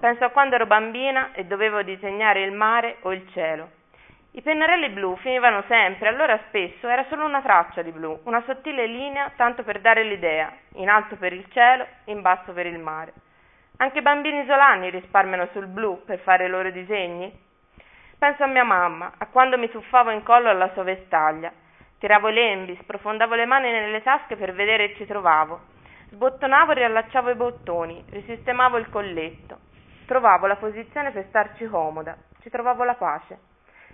Penso 0.00 0.24
a 0.24 0.30
quando 0.30 0.54
ero 0.54 0.66
bambina 0.66 1.32
e 1.32 1.44
dovevo 1.44 1.82
disegnare 1.82 2.42
il 2.42 2.52
mare 2.52 2.96
o 3.02 3.12
il 3.12 3.28
cielo. 3.32 3.80
I 4.34 4.40
pennarelli 4.40 4.88
blu 4.88 5.14
finivano 5.16 5.62
sempre, 5.68 6.08
allora 6.08 6.40
spesso 6.48 6.88
era 6.88 7.04
solo 7.10 7.26
una 7.26 7.42
traccia 7.42 7.82
di 7.82 7.92
blu, 7.92 8.18
una 8.24 8.42
sottile 8.46 8.86
linea 8.86 9.30
tanto 9.36 9.62
per 9.62 9.82
dare 9.82 10.04
l'idea, 10.04 10.50
in 10.76 10.88
alto 10.88 11.16
per 11.16 11.34
il 11.34 11.44
cielo, 11.50 11.86
in 12.06 12.22
basso 12.22 12.54
per 12.54 12.64
il 12.64 12.78
mare. 12.78 13.12
Anche 13.76 13.98
i 13.98 14.02
bambini 14.02 14.40
isolani 14.40 14.88
risparmiano 14.88 15.48
sul 15.52 15.66
blu 15.66 16.02
per 16.06 16.18
fare 16.20 16.46
i 16.46 16.48
loro 16.48 16.70
disegni? 16.70 17.30
Penso 18.18 18.44
a 18.44 18.46
mia 18.46 18.64
mamma, 18.64 19.12
a 19.18 19.26
quando 19.26 19.58
mi 19.58 19.68
tuffavo 19.68 20.10
in 20.10 20.22
collo 20.22 20.48
alla 20.48 20.70
sua 20.72 20.82
vestaglia. 20.82 21.52
Tiravo 21.98 22.30
i 22.30 22.32
lembi, 22.32 22.78
sprofondavo 22.80 23.34
le 23.34 23.44
mani 23.44 23.70
nelle 23.70 24.02
tasche 24.02 24.36
per 24.36 24.54
vedere 24.54 24.94
ci 24.94 25.04
trovavo. 25.04 25.60
Sbottonavo 26.08 26.70
e 26.70 26.76
riallacciavo 26.76 27.28
i 27.28 27.34
bottoni, 27.34 28.02
risistemavo 28.08 28.78
il 28.78 28.88
colletto. 28.88 29.58
Trovavo 30.06 30.46
la 30.46 30.56
posizione 30.56 31.10
per 31.10 31.26
starci 31.28 31.66
comoda, 31.66 32.16
ci 32.40 32.48
trovavo 32.48 32.82
la 32.84 32.94
pace. 32.94 33.50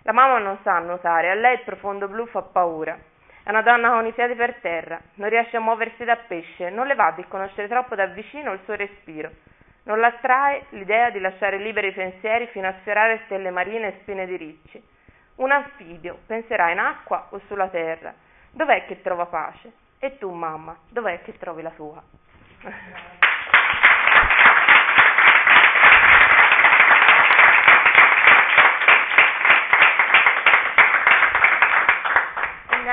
La 0.09 0.15
mamma 0.15 0.39
non 0.39 0.57
sa 0.63 0.79
nuotare, 0.79 1.31
a 1.31 1.35
lei 1.35 1.57
il 1.57 1.65
profondo 1.65 2.09
blu 2.09 2.25
fa 2.29 2.41
paura. 2.41 2.99
È 3.43 3.51
una 3.51 3.61
donna 3.61 3.91
con 3.91 4.07
i 4.07 4.15
piedi 4.15 4.35
per 4.37 4.55
terra, 4.55 4.99
non 5.17 5.29
riesce 5.29 5.59
a 5.59 5.61
muoversi 5.61 6.03
da 6.03 6.17
pesce, 6.17 6.71
non 6.71 6.87
le 6.87 6.95
va 6.95 7.13
di 7.15 7.27
conoscere 7.29 7.69
troppo 7.69 7.95
da 7.95 8.07
vicino 8.07 8.55
il 8.55 8.61
suo 8.65 8.75
respiro. 8.75 9.31
Non 9.83 10.01
la 10.01 10.07
attrae 10.07 10.65
l'idea 10.71 11.11
di 11.11 11.21
lasciare 11.21 11.59
liberi 11.59 11.89
i 11.89 11.93
pensieri 11.93 12.47
fino 12.47 12.67
a 12.69 12.75
sfiorare 12.81 13.21
stelle 13.27 13.51
marine 13.51 13.89
e 13.89 13.99
spine 14.01 14.25
di 14.25 14.37
ricci. 14.39 14.83
Un 15.35 15.51
anfibio 15.51 16.21
penserà 16.27 16.71
in 16.71 16.79
acqua 16.79 17.27
o 17.29 17.41
sulla 17.47 17.69
terra. 17.69 18.15
Dov'è 18.51 18.87
che 18.87 19.03
trova 19.03 19.27
pace? 19.27 19.71
E 19.99 20.17
tu, 20.17 20.33
mamma, 20.33 20.75
dov'è 20.89 21.21
che 21.21 21.37
trovi 21.37 21.61
la 21.61 21.71
tua? 21.73 22.03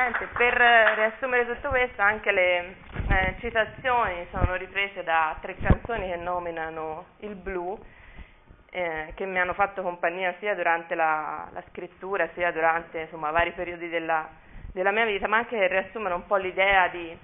Niente, 0.06 0.28
per 0.38 0.54
riassumere 0.54 1.48
tutto 1.48 1.70
questo, 1.70 2.02
anche 2.02 2.32
le 2.32 2.76
eh, 3.08 3.36
citazioni 3.40 4.28
sono 4.30 4.56
riprese 4.56 5.04
da 5.04 5.36
tre 5.42 5.56
canzoni 5.58 6.08
che 6.08 6.16
nominano 6.16 7.06
il 7.20 7.34
blu 7.34 7.78
eh, 8.70 9.14
che 9.16 9.26
mi 9.26 9.40
hanno 9.40 9.54
fatto 9.54 9.82
compagnia 9.82 10.36
sia 10.40 10.54
durante 10.54 10.94
la, 10.94 11.48
la 11.52 11.64
scrittura 11.70 12.30
sia 12.34 12.52
durante 12.52 13.02
insomma, 13.02 13.32
vari 13.32 13.52
periodi 13.52 13.90
della, 13.90 14.28
della 14.72 14.92
mia 14.92 15.06
vita, 15.06 15.28
ma 15.28 15.38
anche 15.38 15.58
che 15.58 15.68
riassumono 15.68 16.16
un 16.16 16.28
po' 16.28 16.36
l'idea 16.36 16.88
di 16.90 17.18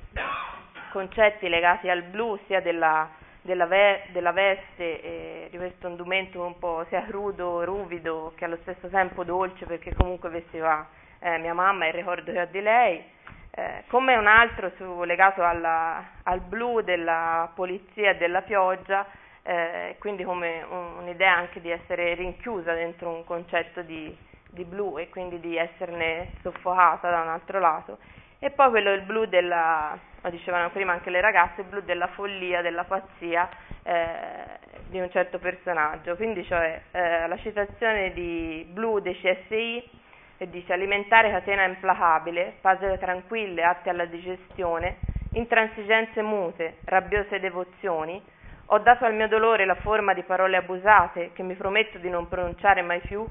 concetti 0.91 1.49
legati 1.49 1.87
al 1.89 2.01
blu, 2.03 2.39
sia 2.47 2.61
della, 2.61 3.07
della, 3.41 3.67
ve- 3.67 4.05
della 4.07 4.31
veste, 4.31 5.01
eh, 5.01 5.47
di 5.51 5.57
questo 5.57 5.87
indumento 5.87 6.43
un 6.43 6.57
po' 6.57 6.83
sia 6.89 7.03
crudo, 7.03 7.63
ruvido, 7.63 8.33
che 8.35 8.45
allo 8.45 8.57
stesso 8.61 8.87
tempo 8.87 9.23
dolce, 9.23 9.65
perché 9.65 9.93
comunque 9.93 10.29
vestiva 10.29 10.87
eh, 11.21 11.37
mia 11.37 11.53
mamma 11.53 11.87
il 11.87 11.93
ricordo 11.93 12.31
che 12.31 12.41
ho 12.41 12.47
di 12.49 12.61
lei, 12.61 13.03
eh, 13.51 13.83
come 13.87 14.15
un 14.15 14.27
altro 14.27 14.71
su, 14.77 15.03
legato 15.03 15.43
alla, 15.43 16.03
al 16.23 16.39
blu 16.41 16.81
della 16.81 17.51
polizia 17.53 18.11
e 18.11 18.17
della 18.17 18.41
pioggia, 18.41 19.05
eh, 19.43 19.95
quindi 19.99 20.23
come 20.23 20.63
un, 20.69 20.97
un'idea 20.99 21.35
anche 21.35 21.61
di 21.61 21.69
essere 21.69 22.13
rinchiusa 22.15 22.73
dentro 22.73 23.09
un 23.09 23.23
concetto 23.23 23.81
di, 23.81 24.15
di 24.49 24.63
blu 24.63 24.97
e 24.97 25.09
quindi 25.09 25.39
di 25.39 25.57
esserne 25.57 26.33
soffocata 26.41 27.09
da 27.09 27.21
un 27.21 27.29
altro 27.29 27.59
lato. 27.59 27.97
E 28.39 28.49
poi 28.49 28.69
quello 28.71 28.91
il 28.91 29.03
blu 29.03 29.25
della, 29.25 29.95
lo 30.21 30.29
dicevano 30.31 30.71
prima 30.71 30.93
anche 30.93 31.11
le 31.11 31.21
ragazze, 31.21 31.61
il 31.61 31.67
blu 31.67 31.81
della 31.81 32.07
follia, 32.07 32.61
della 32.61 32.85
pazzia 32.85 33.47
eh, 33.83 34.59
di 34.87 34.99
un 34.99 35.11
certo 35.11 35.37
personaggio. 35.37 36.15
Quindi 36.15 36.43
cioè 36.45 36.81
eh, 36.89 37.27
la 37.27 37.37
citazione 37.37 38.11
di 38.13 38.65
blu 38.67 38.99
dei 38.99 39.15
CSI 39.15 39.99
e 40.41 40.49
dice 40.49 40.73
alimentare 40.73 41.29
catena 41.29 41.65
implacabile, 41.65 42.53
fase 42.61 42.97
tranquille 42.97 43.63
atte 43.63 43.91
alla 43.91 44.05
digestione, 44.05 44.97
intransigenze 45.33 46.23
mute, 46.23 46.77
rabbiose 46.85 47.39
devozioni, 47.39 48.19
ho 48.65 48.79
dato 48.79 49.05
al 49.05 49.13
mio 49.13 49.27
dolore 49.27 49.65
la 49.65 49.75
forma 49.75 50.15
di 50.15 50.23
parole 50.23 50.57
abusate 50.57 51.29
che 51.33 51.43
mi 51.43 51.53
prometto 51.53 51.99
di 51.99 52.09
non 52.09 52.27
pronunciare 52.27 52.81
mai 52.81 53.01
più, 53.01 53.23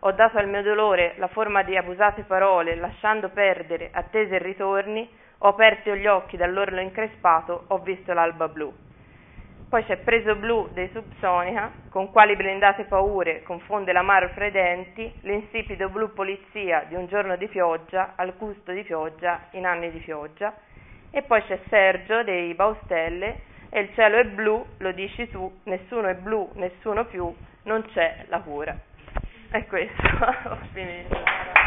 ho 0.00 0.12
dato 0.12 0.36
al 0.36 0.46
mio 0.46 0.60
dolore 0.60 1.14
la 1.16 1.28
forma 1.28 1.62
di 1.62 1.74
abusate 1.74 2.24
parole, 2.24 2.74
lasciando 2.74 3.30
perdere 3.30 3.88
attese 3.90 4.34
e 4.34 4.38
ritorni, 4.38 5.10
ho 5.38 5.48
aperto 5.48 5.96
gli 5.96 6.06
occhi 6.06 6.36
dall'orlo 6.36 6.80
increspato, 6.80 7.64
ho 7.68 7.78
visto 7.78 8.12
l'alba 8.12 8.46
blu. 8.48 8.87
Poi 9.68 9.84
c'è 9.84 9.98
Preso 9.98 10.34
blu 10.34 10.70
dei 10.72 10.88
Subsonica, 10.94 11.70
con 11.90 12.10
quali 12.10 12.34
blindate 12.36 12.84
paure 12.84 13.42
confonde 13.42 13.92
l'amaro 13.92 14.30
fra 14.30 14.46
i 14.46 14.50
denti, 14.50 15.12
l'insipido 15.20 15.90
blu 15.90 16.10
polizia 16.14 16.86
di 16.88 16.94
un 16.94 17.06
giorno 17.06 17.36
di 17.36 17.48
pioggia, 17.48 18.14
al 18.16 18.32
gusto 18.38 18.72
di 18.72 18.82
pioggia, 18.82 19.48
in 19.50 19.66
anni 19.66 19.90
di 19.90 19.98
pioggia. 19.98 20.54
E 21.10 21.20
poi 21.20 21.42
c'è 21.42 21.60
Sergio 21.68 22.22
dei 22.22 22.54
Baustelle, 22.54 23.40
e 23.68 23.80
il 23.80 23.90
cielo 23.92 24.16
è 24.16 24.24
blu, 24.24 24.64
lo 24.78 24.92
dici 24.92 25.28
tu, 25.28 25.60
nessuno 25.64 26.08
è 26.08 26.14
blu, 26.14 26.50
nessuno 26.54 27.04
più, 27.04 27.30
non 27.64 27.84
c'è 27.92 28.24
la 28.28 28.40
cura. 28.40 28.74
È 29.50 29.66
questo, 29.66 30.02
ho 30.48 30.58
finito. 30.72 31.57